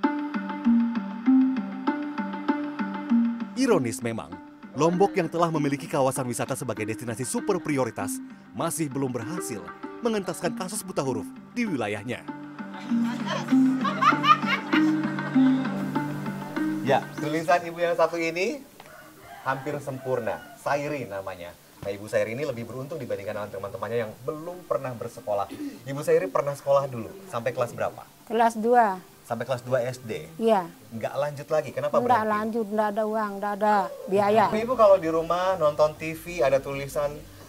Ironis 3.62 4.02
memang, 4.02 4.34
Lombok 4.74 5.14
yang 5.14 5.30
telah 5.30 5.46
memiliki 5.46 5.86
kawasan 5.86 6.26
wisata 6.26 6.58
sebagai 6.58 6.82
destinasi 6.82 7.22
super 7.22 7.62
prioritas 7.62 8.18
masih 8.58 8.90
belum 8.90 9.14
berhasil 9.14 9.62
mengentaskan 10.02 10.58
kasus 10.58 10.82
buta 10.82 10.98
huruf 10.98 11.22
di 11.54 11.62
wilayahnya. 11.62 12.26
Ya, 16.82 17.06
tulisan 17.22 17.62
ibu 17.62 17.78
yang 17.78 17.94
satu 17.94 18.18
ini 18.18 18.66
hampir 19.46 19.78
sempurna. 19.78 20.42
Sairi 20.58 21.06
namanya. 21.06 21.54
Nah, 21.86 21.90
Ibu 21.94 22.10
Sairi 22.10 22.34
ini 22.34 22.42
lebih 22.42 22.66
beruntung 22.66 22.98
dibandingkan 22.98 23.46
dengan 23.46 23.50
teman-temannya 23.50 23.98
yang 24.06 24.12
belum 24.26 24.66
pernah 24.66 24.90
bersekolah. 24.90 25.46
Ibu 25.86 26.02
Sairi 26.02 26.26
pernah 26.26 26.58
sekolah 26.58 26.90
dulu, 26.90 27.10
sampai 27.30 27.54
kelas 27.54 27.70
berapa? 27.74 28.02
Kelas 28.26 28.58
2, 28.58 29.11
Sampai 29.22 29.44
kelas 29.44 29.62
2 29.62 29.78
SD. 29.88 30.10
iya. 30.36 30.66
Nggak 30.90 31.14
lanjut 31.14 31.48
lagi, 31.48 31.70
kenapa 31.70 31.94
Enggak 31.94 32.20
berhenti? 32.20 32.32
lanjut, 32.32 32.66
enggak 32.68 32.88
ada 32.90 33.02
uang, 33.04 33.30
enggak 33.32 33.52
ada 33.54 33.74
biaya. 34.04 34.44
Ibu 34.50 34.74
kalau 34.74 34.96
di 34.96 35.08
rumah 35.08 35.56
nonton 35.56 35.94
TV 35.94 36.40
ada 36.40 36.58
tulisan 36.58 37.08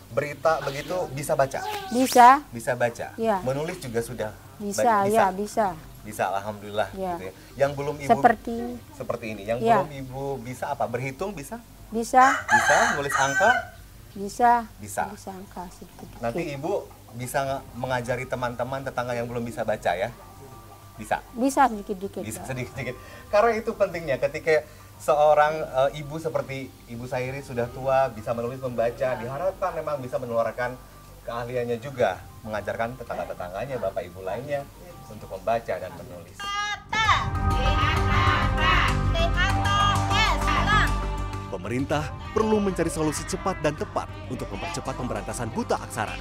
berita 0.10 0.62
begitu 0.62 0.94
bisa 1.12 1.34
baca? 1.34 1.60
Bisa, 1.90 2.40
Bisa 2.50 2.72
baca? 2.74 3.08
Iya. 3.16 3.42
Menulis 3.42 3.78
juga 3.78 4.00
sudah? 4.00 4.32
bisa, 4.56 4.86
ba- 4.86 5.10
ya 5.10 5.28
bisa. 5.30 5.74
Bisa, 6.04 6.30
alhamdulillah. 6.30 6.88
Iya. 6.94 7.12
Gitu 7.12 7.24
ya. 7.24 7.34
Yang 7.58 7.72
belum 7.74 7.96
ibu 7.98 8.10
Seperti 8.12 8.58
seperti 8.94 9.26
ini. 9.30 9.42
Yang 9.44 9.60
Iya. 9.62 9.76
belum 9.78 9.92
ibu 9.98 10.24
bisa 10.40 10.66
apa? 10.70 10.86
Berhitung 10.86 11.34
bisa? 11.34 11.58
bisa, 11.90 12.24
Bisa? 12.48 12.78
Nulis 12.96 13.14
angka? 13.14 13.52
bisa. 14.14 14.52
Bisa. 14.78 15.04
Bisa 15.10 15.30
angka 15.32 15.66
sedikit. 15.70 16.06
Nanti 16.20 16.54
ibu 16.54 16.86
bisa 17.14 17.44
mengajari 17.74 18.24
teman-teman 18.24 18.82
tetangga 18.82 19.14
yang 19.14 19.26
belum 19.26 19.42
bisa 19.42 19.62
baca 19.62 19.92
ya? 19.92 20.14
Bisa? 20.98 21.26
Bisa 21.34 21.66
sedikit-dikit. 21.70 22.22
Bisa 22.22 22.42
sedikit-sedikit. 22.46 22.96
Karena 23.34 23.52
itu 23.58 23.72
pentingnya 23.74 24.18
ketika 24.22 24.62
seorang 25.02 25.54
eh, 25.60 26.00
ibu 26.00 26.16
seperti 26.22 26.72
Ibu 26.88 27.06
Sairi 27.10 27.42
sudah 27.42 27.68
tua, 27.74 28.08
bisa 28.14 28.32
menulis, 28.32 28.62
membaca, 28.62 29.18
diharapkan 29.18 29.72
memang 29.76 30.00
bisa 30.00 30.22
menularkan 30.22 30.78
keahliannya 31.26 31.78
juga. 31.82 32.22
Mengajarkan 32.44 33.00
tetangga-tetangganya, 33.00 33.80
bapak 33.80 34.04
ibu 34.08 34.22
lainnya 34.22 34.68
untuk 35.12 35.28
membaca 35.32 35.74
dan 35.76 35.92
menulis. 35.96 36.38
Pemerintah 41.54 42.12
perlu 42.34 42.60
mencari 42.60 42.92
solusi 42.92 43.24
cepat 43.30 43.62
dan 43.64 43.78
tepat 43.78 44.10
untuk 44.28 44.50
mempercepat 44.52 44.94
pemberantasan 45.00 45.48
buta 45.54 45.80
aksara. 45.80 46.18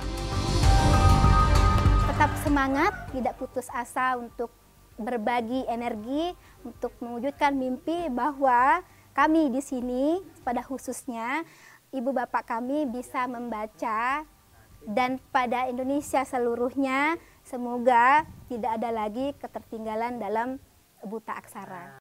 Tetap 2.07 2.31
semangat, 2.47 2.93
tidak 3.11 3.35
putus 3.41 3.67
asa 3.73 4.15
untuk 4.21 4.53
berbagi 5.01 5.65
energi 5.69 6.33
untuk 6.63 6.93
mewujudkan 7.01 7.57
mimpi 7.57 8.13
bahwa 8.13 8.85
kami 9.13 9.53
di 9.53 9.61
sini 9.61 10.21
pada 10.41 10.65
khususnya 10.65 11.45
ibu 11.93 12.11
bapak 12.13 12.49
kami 12.49 12.89
bisa 12.89 13.29
membaca 13.29 14.25
dan 14.89 15.21
pada 15.31 15.69
Indonesia 15.71 16.25
seluruhnya 16.27 17.21
semoga 17.47 18.27
tidak 18.51 18.81
ada 18.81 18.91
lagi 18.91 19.37
ketertinggalan 19.39 20.19
dalam 20.19 20.49
buta 21.05 21.37
aksara. 21.39 22.01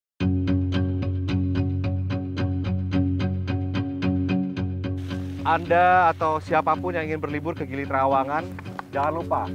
Anda 5.42 6.14
atau 6.14 6.38
siapa 6.38 6.78
pun 6.78 6.94
yang 6.94 7.10
ingin 7.10 7.18
berlibur 7.18 7.58
ke 7.58 7.66
Gili 7.66 7.84
Trawangan, 7.90 8.46
jangan 8.94 9.14
lupa 9.20 9.50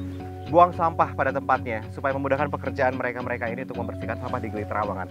buang 0.47 0.71
sampah 0.75 1.11
pada 1.15 1.35
tempatnya 1.35 1.83
supaya 1.91 2.15
memudahkan 2.15 2.47
pekerjaan 2.51 2.95
mereka-mereka 2.95 3.51
ini 3.51 3.67
untuk 3.67 3.83
membersihkan 3.83 4.17
sampah 4.23 4.39
di 4.39 4.49
Gili 4.51 4.67
Trawangan. 4.67 5.09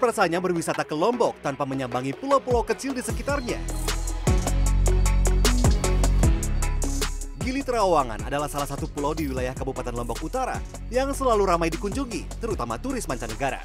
Lengkap 0.00 0.16
rasanya 0.16 0.40
berwisata 0.40 0.80
ke 0.80 0.96
Lombok 0.96 1.44
tanpa 1.44 1.68
menyambangi 1.68 2.16
pulau-pulau 2.16 2.64
kecil 2.64 2.96
di 2.96 3.04
sekitarnya. 3.04 3.60
Gili 7.36 7.60
Trawangan 7.60 8.24
adalah 8.24 8.48
salah 8.48 8.64
satu 8.64 8.88
pulau 8.88 9.12
di 9.12 9.28
wilayah 9.28 9.52
Kabupaten 9.52 9.92
Lombok 9.92 10.24
Utara 10.24 10.56
yang 10.88 11.12
selalu 11.12 11.44
ramai 11.44 11.68
dikunjungi, 11.68 12.40
terutama 12.40 12.80
turis 12.80 13.04
mancanegara. 13.04 13.60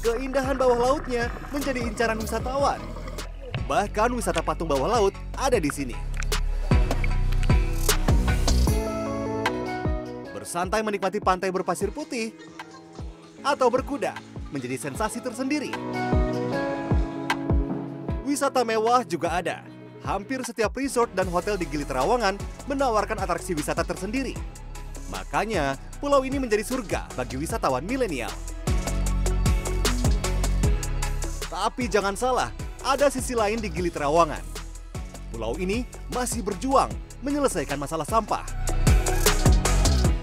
Keindahan 0.00 0.56
bawah 0.56 0.80
lautnya 0.80 1.28
menjadi 1.52 1.84
incaran 1.84 2.16
wisatawan. 2.24 2.80
Bahkan 3.68 4.16
wisata 4.16 4.40
patung 4.40 4.72
bawah 4.72 4.96
laut 4.96 5.12
ada 5.36 5.60
di 5.60 5.68
sini. 5.68 6.17
Bersantai 10.48 10.80
menikmati 10.80 11.20
pantai 11.20 11.52
berpasir 11.52 11.92
putih 11.92 12.32
atau 13.44 13.68
berkuda 13.68 14.16
menjadi 14.48 14.80
sensasi 14.80 15.20
tersendiri. 15.20 15.68
Wisata 18.24 18.64
mewah 18.64 19.04
juga 19.04 19.44
ada. 19.44 19.60
Hampir 20.08 20.40
setiap 20.48 20.72
resort 20.80 21.12
dan 21.12 21.28
hotel 21.28 21.60
di 21.60 21.68
Gili 21.68 21.84
Trawangan 21.84 22.40
menawarkan 22.64 23.20
atraksi 23.20 23.52
wisata 23.52 23.84
tersendiri. 23.84 24.32
Makanya, 25.12 25.76
pulau 26.00 26.24
ini 26.24 26.40
menjadi 26.40 26.64
surga 26.64 27.12
bagi 27.12 27.36
wisatawan 27.36 27.84
milenial. 27.84 28.32
Tapi 31.44 31.92
jangan 31.92 32.16
salah, 32.16 32.48
ada 32.88 33.12
sisi 33.12 33.36
lain 33.36 33.60
di 33.60 33.68
Gili 33.68 33.92
Trawangan. 33.92 34.40
Pulau 35.28 35.60
ini 35.60 35.84
masih 36.08 36.40
berjuang 36.40 36.88
menyelesaikan 37.20 37.76
masalah 37.76 38.08
sampah. 38.08 38.57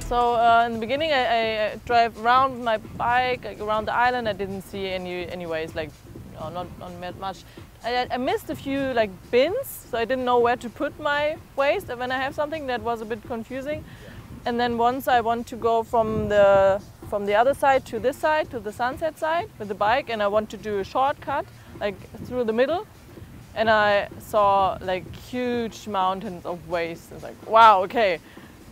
So 0.07 0.35
uh, 0.35 0.65
in 0.67 0.73
the 0.73 0.79
beginning, 0.79 1.11
I, 1.11 1.71
I 1.71 1.75
drive 1.83 2.23
around 2.23 2.63
my 2.63 2.77
bike 2.77 3.43
like, 3.43 3.59
around 3.59 3.85
the 3.85 3.93
island. 3.93 4.29
I 4.29 4.33
didn't 4.33 4.61
see 4.61 4.89
any 4.89 5.27
anyways 5.27 5.73
like 5.73 5.89
you 6.33 6.39
know, 6.39 6.49
not 6.49 6.67
not 7.01 7.19
much. 7.19 7.43
I, 7.83 8.05
I 8.11 8.17
missed 8.17 8.51
a 8.51 8.55
few 8.55 8.93
like 8.93 9.09
bins, 9.31 9.87
so 9.89 9.97
I 9.97 10.05
didn't 10.05 10.25
know 10.25 10.37
where 10.37 10.57
to 10.57 10.69
put 10.69 10.99
my 10.99 11.37
waste. 11.55 11.87
When 11.87 12.11
I 12.11 12.17
have 12.17 12.35
something, 12.35 12.67
that 12.67 12.81
was 12.81 13.01
a 13.01 13.05
bit 13.05 13.23
confusing. 13.23 13.83
And 14.45 14.59
then 14.59 14.77
once 14.77 15.07
I 15.07 15.21
want 15.21 15.47
to 15.47 15.55
go 15.55 15.81
from 15.81 16.29
the 16.29 16.79
from 17.09 17.25
the 17.25 17.33
other 17.33 17.55
side 17.55 17.83
to 17.85 17.99
this 17.99 18.15
side 18.15 18.51
to 18.51 18.59
the 18.59 18.71
sunset 18.71 19.17
side 19.17 19.49
with 19.57 19.69
the 19.69 19.75
bike, 19.75 20.09
and 20.09 20.21
I 20.21 20.27
want 20.27 20.51
to 20.51 20.57
do 20.57 20.77
a 20.77 20.83
shortcut 20.83 21.47
like 21.79 21.97
through 22.25 22.43
the 22.43 22.53
middle. 22.53 22.85
And 23.55 23.71
I 23.71 24.09
saw 24.19 24.77
like 24.81 25.15
huge 25.15 25.87
mountains 25.87 26.45
of 26.45 26.69
waste. 26.69 27.11
It's 27.11 27.23
like 27.23 27.49
wow, 27.49 27.81
okay. 27.85 28.19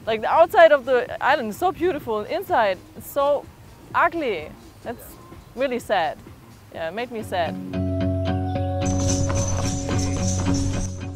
Like 0.03 0.19
the 0.19 0.27
outside 0.27 0.75
of 0.75 0.83
the 0.83 1.07
island 1.23 1.55
is 1.55 1.57
so 1.57 1.71
beautiful, 1.71 2.27
inside 2.27 2.75
it's 2.99 3.07
so 3.07 3.47
ugly. 3.95 4.51
That's 4.83 4.99
really 5.55 5.79
sad. 5.79 6.19
Yeah, 6.75 6.91
it 6.91 6.93
made 6.93 7.07
me 7.07 7.23
sad. 7.23 7.55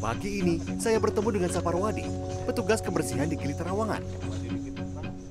Pagi 0.00 0.40
ini, 0.40 0.56
saya 0.80 0.96
bertemu 1.04 1.36
dengan 1.36 1.50
Saparwadi, 1.52 2.08
petugas 2.48 2.80
kebersihan 2.80 3.28
di 3.28 3.36
Gili 3.36 3.52
Terawangan. 3.52 4.00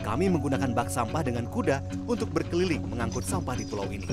Kami 0.06 0.30
menggunakan 0.30 0.78
bak 0.78 0.94
sampah 0.94 1.26
dengan 1.26 1.50
kuda 1.50 1.82
untuk 2.06 2.30
berkeliling 2.30 2.86
mengangkut 2.86 3.26
sampah 3.26 3.58
di 3.58 3.66
pulau 3.66 3.90
ini. 3.90 4.06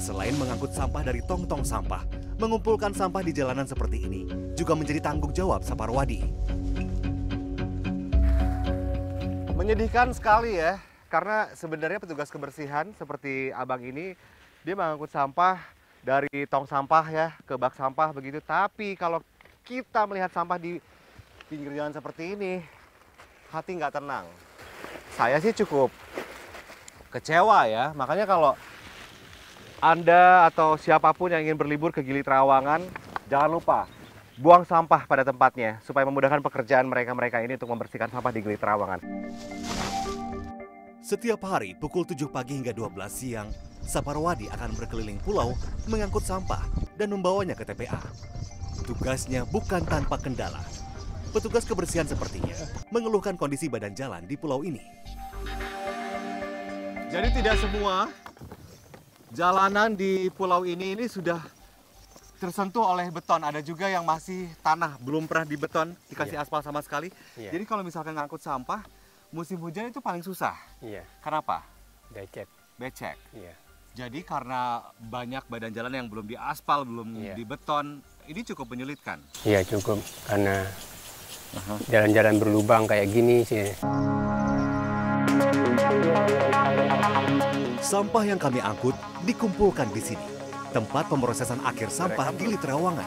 Selain 0.00 0.32
mengangkut 0.40 0.72
sampah 0.72 1.04
dari 1.04 1.20
tong-tong 1.28 1.60
sampah, 1.60 2.00
mengumpulkan 2.34 2.90
sampah 2.90 3.22
di 3.22 3.30
jalanan 3.30 3.62
seperti 3.62 4.10
ini 4.10 4.26
juga 4.58 4.74
menjadi 4.74 4.98
tanggung 4.98 5.30
jawab 5.30 5.62
Saparwadi. 5.62 6.26
Menyedihkan 9.54 10.10
sekali 10.10 10.58
ya, 10.58 10.82
karena 11.06 11.48
sebenarnya 11.54 12.02
petugas 12.02 12.28
kebersihan 12.28 12.90
seperti 12.98 13.54
abang 13.54 13.80
ini, 13.80 14.18
dia 14.66 14.74
mengangkut 14.74 15.08
sampah 15.08 15.62
dari 16.02 16.44
tong 16.50 16.66
sampah 16.68 17.04
ya 17.08 17.26
ke 17.46 17.54
bak 17.54 17.72
sampah 17.78 18.10
begitu. 18.12 18.42
Tapi 18.42 18.98
kalau 18.98 19.22
kita 19.64 20.04
melihat 20.04 20.28
sampah 20.34 20.58
di 20.60 20.82
pinggir 21.48 21.72
jalan 21.72 21.94
seperti 21.94 22.34
ini, 22.36 22.60
hati 23.48 23.78
nggak 23.78 23.94
tenang. 23.94 24.26
Saya 25.14 25.38
sih 25.38 25.54
cukup 25.54 25.88
kecewa 27.14 27.70
ya, 27.70 27.94
makanya 27.94 28.26
kalau 28.26 28.58
anda 29.84 30.48
atau 30.48 30.80
siapa 30.80 31.12
pun 31.12 31.28
yang 31.28 31.44
ingin 31.44 31.60
berlibur 31.60 31.92
ke 31.92 32.00
Gili 32.00 32.24
Trawangan, 32.24 32.80
jangan 33.28 33.50
lupa 33.52 33.84
buang 34.40 34.64
sampah 34.64 35.04
pada 35.04 35.28
tempatnya 35.28 35.76
supaya 35.84 36.08
memudahkan 36.08 36.40
pekerjaan 36.40 36.88
mereka-mereka 36.88 37.44
ini 37.44 37.60
untuk 37.60 37.68
membersihkan 37.68 38.08
sampah 38.08 38.32
di 38.32 38.40
Gili 38.40 38.56
Trawangan. 38.56 39.04
Setiap 41.04 41.36
hari 41.44 41.76
pukul 41.76 42.08
7 42.08 42.16
pagi 42.32 42.56
hingga 42.56 42.72
12 42.72 42.96
siang, 43.12 43.52
Saparwadi 43.84 44.48
akan 44.48 44.72
berkeliling 44.72 45.20
pulau 45.20 45.52
mengangkut 45.84 46.24
sampah 46.24 46.64
dan 46.96 47.12
membawanya 47.12 47.52
ke 47.52 47.68
TPA. 47.68 48.00
Tugasnya 48.88 49.44
bukan 49.52 49.84
tanpa 49.84 50.16
kendala. 50.16 50.64
Petugas 51.28 51.68
kebersihan 51.68 52.08
sepertinya 52.08 52.56
mengeluhkan 52.88 53.36
kondisi 53.36 53.68
badan 53.68 53.92
jalan 53.92 54.24
di 54.24 54.40
pulau 54.40 54.64
ini. 54.64 54.80
Jadi 57.12 57.28
tidak 57.36 57.60
semua 57.60 58.08
Jalanan 59.34 59.98
di 59.98 60.30
pulau 60.30 60.62
ini 60.62 60.94
ini 60.94 61.10
sudah 61.10 61.42
tersentuh 62.38 62.86
oleh 62.86 63.10
beton. 63.10 63.42
Ada 63.42 63.58
juga 63.66 63.90
yang 63.90 64.06
masih 64.06 64.46
tanah, 64.62 64.94
belum 65.02 65.26
pernah 65.26 65.42
dibeton, 65.42 65.90
dikasih 66.06 66.38
aspal 66.38 66.62
sama 66.62 66.78
sekali. 66.86 67.10
Iya. 67.34 67.50
Jadi 67.50 67.64
kalau 67.66 67.82
misalkan 67.82 68.14
ngangkut 68.14 68.38
sampah, 68.38 68.86
musim 69.34 69.58
hujan 69.58 69.90
itu 69.90 69.98
paling 69.98 70.22
susah. 70.22 70.54
Iya, 70.78 71.02
Kenapa? 71.18 71.66
becek. 72.14 72.46
Becek. 72.78 73.18
Iya. 73.34 73.54
Jadi 73.94 74.22
karena 74.22 74.82
banyak 75.02 75.46
badan 75.50 75.74
jalan 75.74 75.92
yang 75.98 76.06
belum 76.06 76.26
diaspal, 76.30 76.86
belum 76.86 77.18
Iya. 77.18 77.34
dibeton, 77.34 78.02
ini 78.30 78.40
cukup 78.46 78.70
menyulitkan. 78.70 79.18
Iya 79.42 79.66
cukup 79.66 79.98
karena 80.30 80.62
jalan-jalan 81.90 82.38
berlubang 82.38 82.86
kayak 82.86 83.10
gini 83.10 83.42
sih. 83.42 83.66
Sampah 87.84 88.24
yang 88.24 88.40
kami 88.40 88.64
angkut 88.64 88.96
dikumpulkan 89.28 89.92
di 89.92 90.00
sini, 90.00 90.24
tempat 90.72 91.04
pemrosesan 91.04 91.60
akhir 91.68 91.92
sampah 91.92 92.32
di 92.32 92.56
Literawangan. 92.56 93.04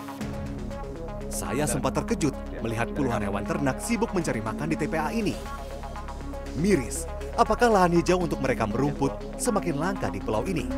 Saya 1.33 1.65
sempat 1.65 1.97
terkejut 1.97 2.37
melihat 2.61 2.85
puluhan 2.93 3.25
hewan 3.25 3.41
ternak 3.41 3.81
sibuk 3.81 4.13
mencari 4.13 4.37
makan 4.37 4.69
di 4.69 4.77
TPA 4.77 5.09
ini. 5.09 5.33
Miris, 6.61 7.09
apakah 7.33 7.73
lahan 7.73 7.97
hijau 7.97 8.21
untuk 8.21 8.37
mereka 8.37 8.69
merumput 8.69 9.17
semakin 9.41 9.81
langka 9.81 10.13
di 10.13 10.21
pulau 10.21 10.45
ini? 10.45 10.69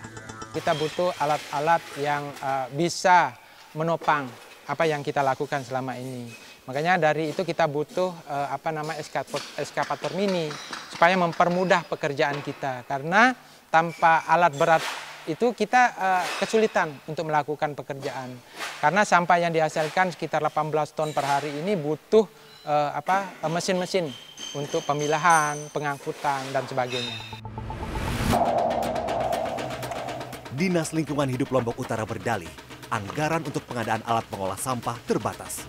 Kita 0.54 0.78
butuh 0.78 1.12
alat-alat 1.18 1.82
yang 1.98 2.24
eh, 2.38 2.66
bisa 2.78 3.34
menopang 3.74 4.30
apa 4.70 4.86
yang 4.86 5.02
kita 5.02 5.26
lakukan 5.26 5.66
selama 5.66 5.98
ini. 5.98 6.30
Makanya 6.70 7.02
dari 7.02 7.34
itu 7.34 7.42
kita 7.42 7.66
butuh 7.66 8.14
eh, 8.30 8.48
apa 8.54 8.70
nama 8.70 8.94
eskapator, 8.96 9.42
eskapator 9.58 10.14
mini 10.14 10.54
supaya 11.02 11.18
mempermudah 11.18 11.82
pekerjaan 11.90 12.46
kita. 12.46 12.86
Karena 12.86 13.34
tanpa 13.74 14.22
alat 14.30 14.54
berat 14.54 14.86
itu 15.26 15.50
kita 15.50 15.98
eh, 15.98 16.26
kesulitan 16.38 16.94
untuk 17.10 17.26
melakukan 17.26 17.74
pekerjaan. 17.74 18.38
Karena 18.78 19.02
sampah 19.02 19.42
yang 19.42 19.50
dihasilkan 19.50 20.14
sekitar 20.14 20.46
18 20.46 20.70
ton 20.94 21.10
per 21.10 21.26
hari 21.26 21.58
ini 21.58 21.74
butuh 21.74 22.30
eh, 22.70 22.92
apa 22.94 23.34
mesin-mesin 23.50 24.14
untuk 24.54 24.86
pemilahan, 24.86 25.74
pengangkutan 25.74 26.46
dan 26.54 26.70
sebagainya. 26.70 27.18
Dinas 30.54 30.94
Lingkungan 30.94 31.34
Hidup 31.34 31.50
Lombok 31.50 31.82
Utara 31.82 32.06
berdalih, 32.06 32.54
anggaran 32.94 33.42
untuk 33.42 33.66
pengadaan 33.66 34.06
alat 34.06 34.30
pengolah 34.30 34.60
sampah 34.62 34.94
terbatas. 35.10 35.66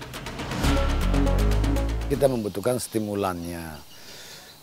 kita 2.12 2.28
membutuhkan 2.28 2.76
stimulannya. 2.76 3.91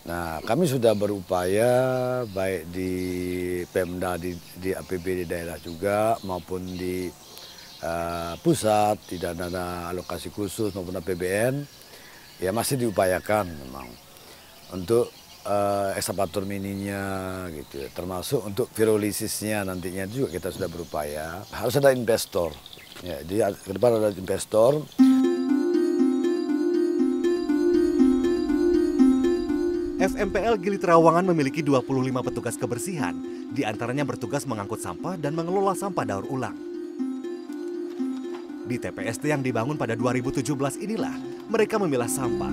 Nah, 0.00 0.40
kami 0.40 0.64
sudah 0.64 0.96
berupaya 0.96 1.72
baik 2.24 2.72
di 2.72 2.92
Pemda 3.68 4.16
di, 4.16 4.32
di 4.56 4.72
APBD 4.72 5.28
daerah 5.28 5.60
juga 5.60 6.16
maupun 6.24 6.64
di 6.64 7.04
eh, 7.84 8.34
pusat 8.40 8.96
tidak 9.04 9.36
ada 9.36 9.92
alokasi 9.92 10.32
khusus 10.32 10.72
maupun 10.72 10.96
APBN 10.96 11.54
ya 12.40 12.48
masih 12.48 12.80
diupayakan 12.80 13.44
memang 13.52 13.92
untuk 14.72 15.12
eh, 15.44 15.92
ekskavator 16.00 16.48
mininya 16.48 17.44
gitu 17.52 17.84
ya. 17.84 17.88
termasuk 17.92 18.40
untuk 18.40 18.72
pirolisisnya 18.72 19.68
nantinya 19.68 20.08
juga 20.08 20.32
kita 20.32 20.48
sudah 20.48 20.68
berupaya. 20.72 21.44
Harus 21.52 21.76
ada 21.76 21.92
investor. 21.92 22.56
Ya 23.04 23.20
jadi 23.20 23.52
ke 23.52 23.76
depan 23.76 24.00
ada 24.00 24.16
investor 24.16 24.80
FMPL 30.00 30.56
Gili 30.56 30.80
Trawangan 30.80 31.28
memiliki 31.28 31.60
25 31.60 31.84
petugas 32.24 32.56
kebersihan, 32.56 33.12
di 33.52 33.68
antaranya 33.68 34.00
bertugas 34.08 34.48
mengangkut 34.48 34.80
sampah 34.80 35.20
dan 35.20 35.36
mengelola 35.36 35.76
sampah 35.76 36.08
daur 36.08 36.24
ulang. 36.24 36.56
Di 38.64 38.80
TPST 38.80 39.28
yang 39.28 39.44
dibangun 39.44 39.76
pada 39.76 39.92
2017 39.92 40.80
inilah 40.80 41.12
mereka 41.52 41.76
memilah 41.76 42.08
sampah. 42.08 42.48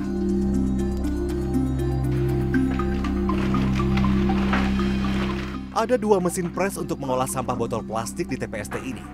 Ada 5.72 5.96
dua 5.96 6.20
mesin 6.20 6.52
pres 6.52 6.76
untuk 6.76 7.00
mengolah 7.00 7.32
sampah 7.32 7.56
botol 7.56 7.80
plastik 7.80 8.28
di 8.28 8.36
TPST 8.36 8.76
ini. 8.84 9.06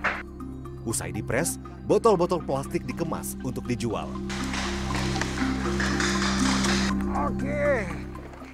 Usai 0.90 1.14
dipres, 1.14 1.62
botol-botol 1.86 2.42
plastik 2.42 2.82
dikemas 2.90 3.38
untuk 3.46 3.70
dijual. 3.70 4.10
Oke. 7.14 8.03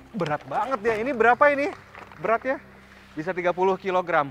Berat 0.09 0.41
banget 0.49 0.79
ya. 0.81 0.95
Ini 0.97 1.11
berapa 1.13 1.43
ini? 1.53 1.69
Beratnya? 2.17 2.57
Bisa 3.13 3.29
30 3.29 3.53
kg. 3.77 4.29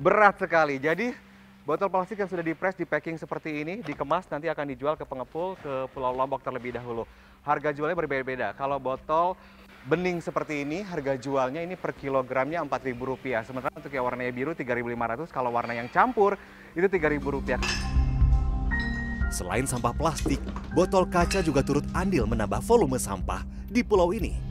Berat 0.00 0.40
sekali. 0.40 0.80
Jadi 0.80 1.12
botol 1.68 1.92
plastik 1.92 2.18
yang 2.18 2.30
sudah 2.30 2.40
dipres, 2.40 2.72
di 2.72 2.88
packing 2.88 3.20
seperti 3.20 3.60
ini, 3.60 3.84
dikemas 3.84 4.24
nanti 4.32 4.48
akan 4.48 4.64
dijual 4.72 4.96
ke 4.96 5.04
pengepul 5.04 5.60
ke 5.60 5.86
Pulau 5.92 6.16
Lombok 6.16 6.40
terlebih 6.40 6.72
dahulu. 6.72 7.04
Harga 7.44 7.72
jualnya 7.72 7.96
berbeda-beda. 7.96 8.56
Kalau 8.56 8.80
botol 8.80 9.36
bening 9.88 10.20
seperti 10.24 10.64
ini, 10.64 10.84
harga 10.84 11.16
jualnya 11.16 11.64
ini 11.64 11.76
per 11.76 11.92
kilogramnya 11.96 12.64
Rp4.000. 12.64 13.44
Sementara 13.44 13.72
untuk 13.76 13.92
yang 13.92 14.04
warnanya 14.08 14.32
biru 14.32 14.52
3.500, 14.56 15.28
kalau 15.32 15.52
warna 15.52 15.76
yang 15.76 15.88
campur 15.92 16.40
itu 16.72 16.88
Rp3.000. 16.88 17.60
Selain 19.30 19.62
sampah 19.62 19.94
plastik, 19.94 20.42
botol 20.74 21.06
kaca 21.06 21.44
juga 21.44 21.62
turut 21.62 21.86
andil 21.94 22.26
menambah 22.26 22.60
volume 22.66 22.98
sampah 22.98 23.46
di 23.70 23.84
pulau 23.86 24.10
ini. 24.10 24.49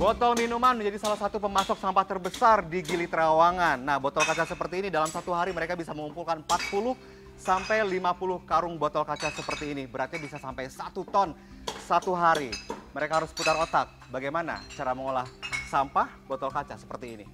Botol 0.00 0.32
minuman 0.32 0.74
menjadi 0.74 0.96
salah 0.96 1.20
satu 1.20 1.36
pemasok 1.36 1.76
sampah 1.76 2.02
terbesar 2.08 2.64
di 2.64 2.80
Gili 2.80 3.04
Trawangan. 3.04 3.78
Nah, 3.78 4.00
botol 4.00 4.24
kaca 4.24 4.48
seperti 4.48 4.80
ini 4.82 4.88
dalam 4.88 5.12
satu 5.12 5.30
hari 5.36 5.52
mereka 5.52 5.76
bisa 5.76 5.92
mengumpulkan 5.92 6.40
40 6.48 6.96
sampai 7.36 7.84
50 7.84 8.48
karung 8.48 8.80
botol 8.80 9.04
kaca 9.04 9.28
seperti 9.28 9.76
ini. 9.76 9.84
Berarti 9.84 10.16
bisa 10.16 10.40
sampai 10.40 10.72
satu 10.72 11.04
ton 11.04 11.36
satu 11.84 12.16
hari. 12.16 12.48
Mereka 12.96 13.22
harus 13.22 13.30
putar 13.36 13.54
otak 13.60 13.92
bagaimana 14.08 14.64
cara 14.72 14.96
mengolah 14.96 15.28
sampah 15.68 16.08
botol 16.24 16.48
kaca 16.48 16.80
seperti 16.80 17.06
ini. 17.20 17.26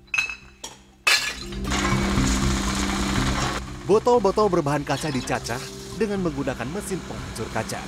Botol-botol 3.86 4.50
berbahan 4.50 4.82
kaca 4.82 5.14
dicacah 5.14 5.62
dengan 5.94 6.26
menggunakan 6.26 6.66
mesin 6.74 6.98
penghancur 7.06 7.46
kaca. 7.54 7.80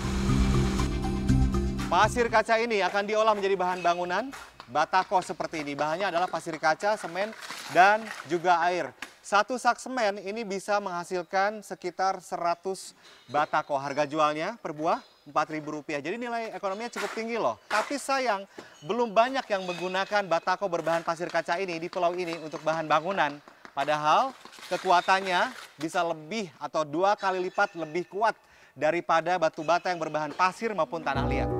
Pasir 1.89 2.29
kaca 2.29 2.61
ini 2.61 2.85
akan 2.85 3.09
diolah 3.09 3.33
menjadi 3.33 3.57
bahan 3.57 3.81
bangunan 3.81 4.29
batako 4.69 5.25
seperti 5.25 5.65
ini. 5.65 5.73
Bahannya 5.73 6.13
adalah 6.13 6.29
pasir 6.29 6.53
kaca, 6.61 7.01
semen, 7.01 7.33
dan 7.73 8.05
juga 8.29 8.61
air. 8.61 8.93
Satu 9.25 9.57
sak 9.57 9.81
semen 9.81 10.21
ini 10.21 10.45
bisa 10.45 10.77
menghasilkan 10.85 11.65
sekitar 11.65 12.21
100 12.21 12.93
batako. 13.33 13.81
Harga 13.81 14.05
jualnya 14.05 14.61
per 14.61 14.77
buah 14.77 15.01
Rp4.000. 15.33 16.05
Jadi 16.05 16.17
nilai 16.21 16.53
ekonominya 16.53 16.93
cukup 16.93 17.09
tinggi 17.17 17.41
loh. 17.41 17.57
Tapi 17.73 17.97
sayang, 17.97 18.45
belum 18.85 19.17
banyak 19.17 19.49
yang 19.49 19.65
menggunakan 19.65 20.29
batako 20.29 20.69
berbahan 20.69 21.01
pasir 21.01 21.33
kaca 21.33 21.57
ini 21.57 21.81
di 21.81 21.89
pulau 21.89 22.13
ini 22.13 22.37
untuk 22.45 22.61
bahan 22.69 22.85
bangunan. 22.85 23.41
Padahal 23.73 24.37
kekuatannya 24.69 25.57
bisa 25.81 26.05
lebih 26.05 26.53
atau 26.61 26.85
dua 26.85 27.17
kali 27.17 27.41
lipat 27.49 27.73
lebih 27.81 28.05
kuat 28.13 28.37
daripada 28.77 29.41
batu 29.41 29.65
bata 29.65 29.89
yang 29.89 29.97
berbahan 29.97 30.37
pasir 30.37 30.77
maupun 30.77 31.01
tanah 31.01 31.25
liat. 31.25 31.58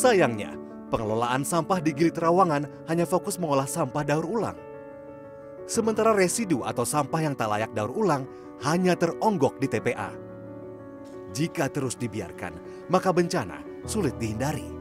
Sayangnya, 0.00 0.56
pengelolaan 0.88 1.44
sampah 1.44 1.76
di 1.76 1.92
Gili 1.92 2.08
Terawangan 2.08 2.88
hanya 2.88 3.04
fokus 3.04 3.36
mengolah 3.36 3.68
sampah 3.68 4.00
daur 4.00 4.24
ulang. 4.24 4.56
Sementara 5.68 6.16
residu 6.16 6.64
atau 6.64 6.88
sampah 6.88 7.20
yang 7.20 7.36
tak 7.36 7.52
layak 7.52 7.68
daur 7.76 7.92
ulang 7.92 8.24
hanya 8.64 8.96
teronggok 8.96 9.60
di 9.60 9.68
TPA. 9.68 10.08
Jika 11.36 11.68
terus 11.68 12.00
dibiarkan, 12.00 12.56
maka 12.88 13.12
bencana 13.12 13.60
sulit 13.84 14.16
dihindari. 14.16 14.80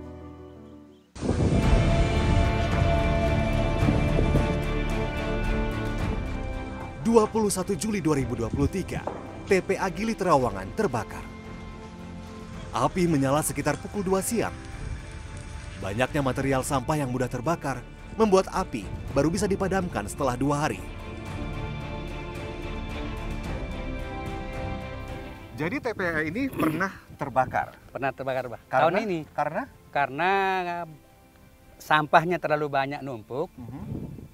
...21 7.03 7.75
Juli 7.75 7.99
2023, 7.99 9.51
TPA 9.51 9.87
Gili 9.91 10.15
Terawangan 10.15 10.71
terbakar. 10.79 11.25
Api 12.71 13.03
menyala 13.03 13.43
sekitar 13.43 13.75
pukul 13.81 14.05
2 14.05 14.23
siang 14.23 14.68
Banyaknya 15.79 16.19
material 16.19 16.59
sampah 16.59 16.99
yang 16.99 17.07
mudah 17.07 17.31
terbakar 17.31 17.79
membuat 18.19 18.51
api 18.51 18.83
baru 19.15 19.31
bisa 19.31 19.47
dipadamkan 19.47 20.03
setelah 20.11 20.35
dua 20.35 20.67
hari. 20.67 20.83
Jadi 25.55 25.75
TPA 25.79 26.23
ini 26.23 26.47
pernah 26.51 26.91
terbakar? 27.15 27.75
Pernah 27.91 28.11
terbakar, 28.15 28.47
Bah. 28.47 28.61
Karena? 28.67 28.83
Tahun 28.87 28.95
ini. 29.03 29.19
Karena? 29.31 29.63
Karena 29.91 30.31
sampahnya 31.79 32.39
terlalu 32.39 32.67
banyak 32.71 32.99
numpuk. 32.99 33.47
Mhm. 33.55 33.83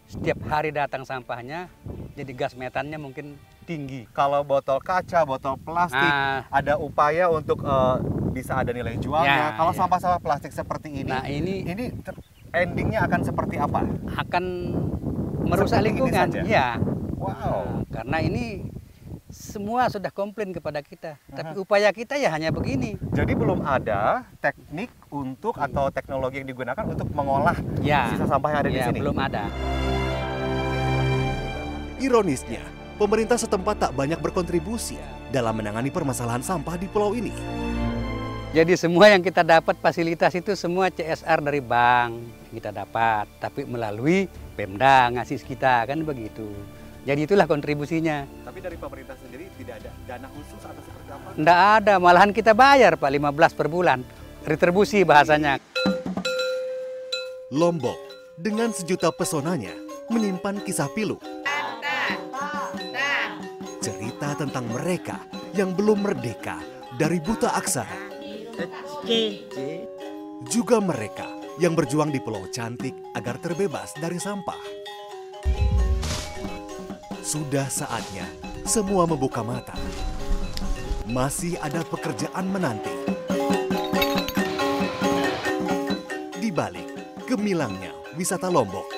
Setiap 0.06 0.38
hari 0.46 0.70
datang 0.70 1.02
sampahnya, 1.02 1.66
jadi 2.14 2.30
gas 2.38 2.54
metannya 2.54 3.02
mungkin 3.02 3.42
tinggi. 3.66 4.06
Kalau 4.14 4.46
botol 4.46 4.78
kaca, 4.78 5.26
botol 5.26 5.58
plastik, 5.58 5.98
Ah. 5.98 6.46
ada 6.54 6.78
upaya 6.78 7.26
untuk 7.26 7.66
eh, 7.66 7.98
bisa 8.36 8.60
ada 8.60 8.76
nilai 8.76 9.00
jualnya. 9.00 9.32
Ya, 9.32 9.48
Kalau 9.56 9.72
ya. 9.72 9.78
sampah-sampah 9.80 10.20
plastik 10.20 10.52
seperti 10.52 10.92
ini, 10.92 11.08
Nah, 11.08 11.24
ini 11.24 11.64
ini 11.64 11.86
endingnya 12.52 13.08
akan 13.08 13.24
seperti 13.24 13.56
apa? 13.56 13.88
akan 14.20 14.44
merusak 15.48 15.80
Seperti 15.80 15.88
lingkungan. 15.88 16.28
Iya. 16.44 16.68
Wow. 17.16 17.32
Nah, 17.32 17.64
karena 17.90 18.18
ini 18.20 18.68
semua 19.28 19.88
sudah 19.88 20.12
komplain 20.12 20.52
kepada 20.52 20.80
kita. 20.80 21.16
Tapi 21.28 21.56
upaya 21.58 21.90
kita 21.90 22.16
ya 22.16 22.28
hanya 22.30 22.52
begini. 22.52 23.00
Jadi 23.12 23.34
belum 23.34 23.62
ada 23.62 24.28
teknik 24.38 24.92
untuk 25.08 25.56
atau 25.56 25.88
teknologi 25.90 26.44
yang 26.44 26.48
digunakan 26.48 26.84
untuk 26.84 27.08
mengolah 27.12 27.56
Ya. 27.80 28.12
sisa 28.12 28.28
sampah 28.28 28.50
yang 28.52 28.60
ada 28.60 28.70
di 28.70 28.78
Ya, 28.78 28.88
sini. 28.88 29.00
belum 29.00 29.18
ada. 29.18 29.44
Ironisnya, 31.98 32.62
pemerintah 32.96 33.36
setempat 33.36 33.76
tak 33.80 33.92
banyak 33.96 34.20
berkontribusi 34.20 35.00
dalam 35.30 35.56
menangani 35.56 35.90
permasalahan 35.90 36.44
sampah 36.44 36.76
di 36.76 36.86
pulau 36.86 37.12
ini. 37.12 37.34
Jadi 38.56 38.80
semua 38.80 39.12
yang 39.12 39.20
kita 39.20 39.44
dapat 39.44 39.76
fasilitas 39.84 40.32
itu 40.32 40.56
semua 40.56 40.88
CSR 40.88 41.44
dari 41.44 41.60
bank 41.60 42.24
kita 42.56 42.72
dapat, 42.72 43.28
tapi 43.36 43.68
melalui 43.68 44.32
Pemda 44.56 45.12
ngasih 45.12 45.44
kita 45.44 45.84
kan 45.84 46.00
begitu. 46.08 46.48
Jadi 47.04 47.28
itulah 47.28 47.52
kontribusinya. 47.52 48.24
Tapi 48.48 48.64
dari 48.64 48.80
pemerintah 48.80 49.20
sendiri 49.20 49.52
tidak 49.60 49.84
ada 49.84 49.92
dana 50.08 50.32
khusus 50.32 50.64
atau 50.64 50.80
seperti 50.88 51.10
apa? 51.12 51.28
Nggak 51.36 51.60
ada, 51.84 51.94
malahan 52.00 52.32
kita 52.32 52.56
bayar 52.56 52.96
Pak 52.96 53.12
15 53.12 53.60
per 53.60 53.68
bulan. 53.68 54.00
Retribusi 54.48 55.04
bahasanya. 55.04 55.60
Lombok 57.52 58.00
dengan 58.40 58.72
sejuta 58.72 59.12
pesonanya 59.12 59.76
menyimpan 60.08 60.64
kisah 60.64 60.88
pilu. 60.96 61.20
Cerita 63.84 64.32
tentang 64.40 64.64
mereka 64.72 65.20
yang 65.52 65.76
belum 65.76 66.08
merdeka 66.08 66.56
dari 66.96 67.20
buta 67.20 67.52
aksara. 67.52 68.15
Juga 70.48 70.78
mereka 70.80 71.28
yang 71.60 71.76
berjuang 71.76 72.12
di 72.12 72.20
pulau 72.24 72.48
cantik 72.52 72.96
agar 73.16 73.40
terbebas 73.40 73.96
dari 74.00 74.20
sampah. 74.20 74.60
Sudah 77.20 77.68
saatnya 77.68 78.28
semua 78.64 79.04
membuka 79.10 79.44
mata. 79.44 79.76
Masih 81.06 81.60
ada 81.60 81.84
pekerjaan 81.84 82.48
menanti. 82.48 82.96
Di 86.40 86.50
balik 86.54 86.88
gemilangnya 87.26 87.92
wisata 88.16 88.48
Lombok 88.48 88.95